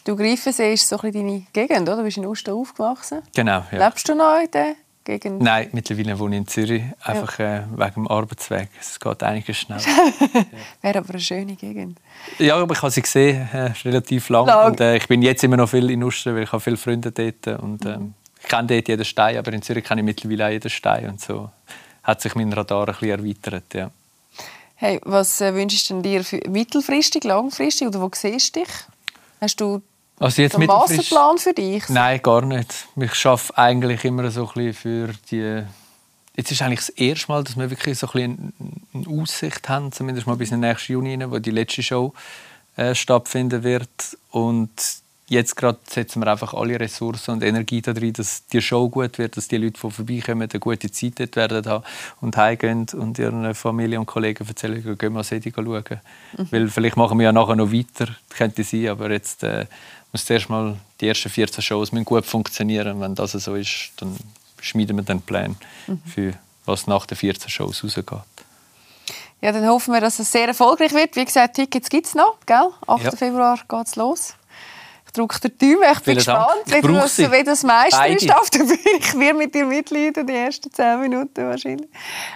Du 0.05 0.15
Greifensee 0.15 0.75
ist 0.75 0.89
so 0.89 0.97
ein 0.97 1.13
bisschen 1.13 1.27
deine 1.27 1.47
Gegend, 1.53 1.89
oder? 1.89 1.97
Du 1.97 2.03
bist 2.05 2.17
in 2.17 2.27
Uster 2.27 2.55
aufgewachsen. 2.55 3.23
Genau, 3.35 3.65
ja. 3.73 3.87
Lebst 3.87 4.09
du 4.09 4.15
noch 4.15 4.39
in 4.39 4.51
der 4.53 4.77
Gegend? 5.07 5.41
Nein, 5.41 5.69
mittlerweile 5.73 6.19
wohne 6.19 6.37
ich 6.37 6.41
in 6.41 6.47
Zürich, 6.49 6.83
einfach 7.03 7.39
äh, 7.39 7.63
wegen 7.75 7.95
dem 7.95 8.09
Arbeitsweg. 8.09 8.69
Es 8.79 9.01
geht 9.01 9.23
einiges 9.23 9.57
schnell. 9.57 9.79
Wäre 10.83 10.99
aber 10.99 11.11
eine 11.11 11.21
schöne 11.21 11.55
Gegend. 11.55 11.99
ja, 12.39 12.57
aber 12.57 12.75
ich 12.75 12.83
habe 12.83 12.91
sie 12.91 13.01
gesehen, 13.01 13.49
äh, 13.53 13.73
relativ 13.85 14.29
lang. 14.29 14.47
Lang. 14.47 14.73
Und, 14.73 14.81
äh, 14.81 14.97
ich 14.97 15.09
bin 15.09 15.23
jetzt 15.23 15.43
immer 15.45 15.57
noch 15.57 15.71
viel 15.71 15.89
in 15.91 16.03
Uster, 16.03 16.35
weil 16.35 16.43
ich 16.43 16.53
habe 16.53 16.61
viele 16.61 16.77
Freunde 16.77 17.13
dort. 17.13 17.47
Und, 17.63 17.87
ähm, 17.87 18.15
ich 18.43 18.49
kenne 18.49 18.67
dort 18.67 18.89
jeden 18.89 19.05
Stein, 19.05 19.39
aber 19.39 19.53
in 19.53 19.63
Zürich 19.63 19.85
kenne 19.85 20.03
ich 20.03 20.05
mittlerweile 20.05 20.47
auch 20.47 20.51
jeden 20.51 20.71
Stein. 20.71 21.09
Und 21.09 21.21
so 21.21 21.51
hat 22.03 22.21
sich 22.21 22.35
mein 22.35 22.53
Radar 22.53 22.89
ein 22.89 22.95
bisschen 22.95 23.11
erweitert. 23.11 23.75
Ja. 23.75 23.91
Hey, 24.75 25.01
was 25.05 25.41
äh, 25.41 25.55
wünschst 25.55 25.89
du 25.89 26.03
dir 26.03 26.23
für 26.23 26.41
mittelfristig, 26.49 27.25
langfristig 27.25 27.89
oder 27.89 28.01
wo 28.03 28.11
siehst 28.13 28.57
du 28.57 28.61
dich? 28.61 28.69
Hast 29.41 29.61
du 29.61 29.81
Also 30.19 30.43
jetzt 30.43 30.55
einen 30.55 30.67
mittelfristig- 30.67 31.13
Masterplan 31.13 31.39
für 31.39 31.53
dich? 31.53 31.89
Nein, 31.89 32.21
gar 32.23 32.43
nicht. 32.43 32.87
Ich 32.97 33.27
arbeite 33.27 33.59
eigentlich 33.59 34.05
immer 34.05 34.31
so 34.31 34.49
ein 34.49 34.53
bisschen 34.55 34.75
für 34.75 35.11
die. 35.31 35.63
Jetzt 36.37 36.51
ist 36.53 36.63
eigentlich 36.63 36.81
das 36.81 36.89
erste 36.91 37.33
Mal, 37.33 37.45
dass 37.45 37.57
wir 37.57 37.71
wirklich 37.71 37.99
so 37.99 38.07
ein 38.09 38.13
bisschen 38.13 38.53
eine 38.95 39.23
Aussicht 39.23 39.69
haben, 39.69 39.91
zumindest 39.93 40.27
mal 40.27 40.37
bis 40.37 40.51
in 40.51 40.61
den 40.61 40.69
nächsten 40.69 40.93
Juni, 40.93 41.15
rein, 41.15 41.31
wo 41.31 41.39
die 41.39 41.51
letzte 41.51 41.83
Show 41.83 42.13
äh, 42.77 42.95
stattfinden 42.95 43.63
wird. 43.63 43.89
Und 44.31 44.71
jetzt 45.29 45.57
gerade 45.57 45.79
setzen 45.89 46.23
wir 46.23 46.31
einfach 46.31 46.53
alle 46.53 46.79
Ressourcen 46.79 47.33
und 47.33 47.43
Energie 47.43 47.81
darin, 47.81 48.13
dass 48.13 48.47
die 48.47 48.61
Show 48.61 48.89
gut 48.91 49.17
wird, 49.19 49.39
dass 49.39 49.49
die 49.49 49.57
Leute, 49.57 49.81
die 49.83 49.91
vorbeikommen, 49.91 50.49
eine 50.51 50.61
gute 50.61 50.91
Zeit 50.91 51.15
dort 51.19 51.37
werden 51.37 51.65
haben 51.67 51.85
und 52.21 52.37
heimgehen 52.37 52.87
und 52.93 53.19
ihren 53.19 53.55
Familie 53.55 53.99
und 53.99 54.07
Kollegen 54.07 54.47
erzählen, 54.47 54.83
gehen 54.83 54.99
wir 55.01 55.11
mal 55.11 55.25
Sedi 55.25 55.53
schauen. 55.55 55.85
Weil 56.51 56.69
vielleicht 56.69 56.97
machen 56.99 57.19
wir 57.19 57.25
ja 57.25 57.33
nachher 57.33 57.57
noch 57.57 57.73
weiter, 57.73 58.15
könnte 58.29 58.63
sein, 58.63 58.89
aber 58.89 59.11
jetzt 59.11 59.43
äh, 59.43 59.65
muss 60.13 60.25
zuerst 60.25 60.49
mal 60.49 60.77
die 61.01 61.09
ersten 61.09 61.29
14 61.29 61.63
Shows 61.63 61.93
müssen 61.93 62.05
gut 62.05 62.25
funktionieren. 62.27 63.01
Wenn 63.01 63.15
das 63.15 63.33
so 63.33 63.55
ist, 63.55 63.91
dann 63.99 64.17
schmieden 64.61 64.97
wir 64.97 65.05
dann 65.05 65.21
Plan 65.21 65.57
für 66.07 66.33
was 66.65 66.87
nach 66.87 67.07
den 67.07 67.17
14 67.17 67.49
Shows 67.51 67.85
rausgeht. 67.85 68.07
Ja, 69.43 69.53
dann 69.53 69.67
hoffen 69.69 69.93
wir, 69.93 70.01
dass 70.01 70.19
es 70.19 70.33
sehr 70.33 70.49
erfolgreich 70.49 70.93
wird. 70.93 71.15
Wie 71.15 71.25
gesagt, 71.25 71.57
Tickets 71.57 71.89
gibt 71.91 72.07
es 72.07 72.15
noch, 72.15 72.39
gell? 72.47 72.71
8. 72.87 73.05
Ja. 73.05 73.11
Februar 73.13 73.59
geht 73.69 73.87
es 73.87 73.97
los. 73.97 74.35
Ich 75.07 75.13
drücke 75.13 75.39
dir 75.41 75.51
die 75.51 75.75
Daumen. 75.75 75.83
Ich 75.93 76.03
bin 76.03 76.05
Vielen 76.05 76.17
gespannt, 76.17 76.49
Ich 76.67 76.75
wie 76.75 76.81
du 76.81 76.93
das, 76.95 77.19
wie 77.19 77.45
das 77.45 77.63
Meisterin 77.63 78.17
Beide. 78.19 78.39
auf 78.41 78.51
der 78.51 78.59
Bühne. 78.61 78.79
Ich 78.99 79.15
werde 79.19 79.39
mit 79.39 79.55
dir 79.55 79.65
mitleiden, 79.67 80.27
die 80.27 80.33
ersten 80.35 80.73
10 80.73 81.01
Minuten 81.01 81.47
wahrscheinlich. 81.47 81.89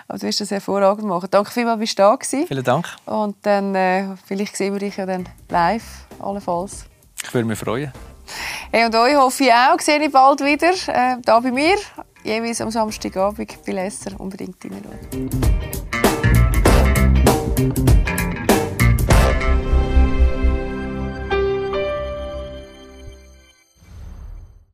Aber 0.09 0.18
du 0.18 0.26
wirst 0.26 0.40
das 0.40 0.50
hervorragend 0.50 1.06
machen. 1.06 1.28
Danke 1.30 1.50
vielmals, 1.50 1.80
dass 1.80 1.90
du 1.90 1.96
da 1.96 2.09
warst. 2.11 2.30
Vielen 2.30 2.64
Dank. 2.64 2.88
Und 3.06 3.37
dann, 3.42 3.74
äh, 3.74 4.14
vielleicht 4.26 4.56
sehen 4.56 4.74
wir 4.74 4.80
dich 4.80 4.96
ja 4.96 5.06
dann 5.06 5.28
live, 5.48 5.83
allenfalls. 6.20 6.85
Ich 7.22 7.35
würde 7.35 7.46
mich 7.46 7.59
freuen. 7.59 7.92
Hey, 8.70 8.87
und 8.87 8.94
euch 8.94 9.16
hoffe 9.16 9.44
ich 9.44 9.52
auch, 9.52 9.80
sehe 9.80 10.02
ich 10.02 10.12
bald 10.12 10.40
wieder, 10.40 10.72
äh, 10.88 11.16
da 11.24 11.40
bei 11.40 11.50
mir, 11.50 11.76
jeweils 12.22 12.61
am 12.61 12.70
Samstagabend 12.70 13.64
bei 13.66 13.72
Lesser. 13.72 14.18
Unbedingt 14.18 14.64
reinschauen. 14.64 15.30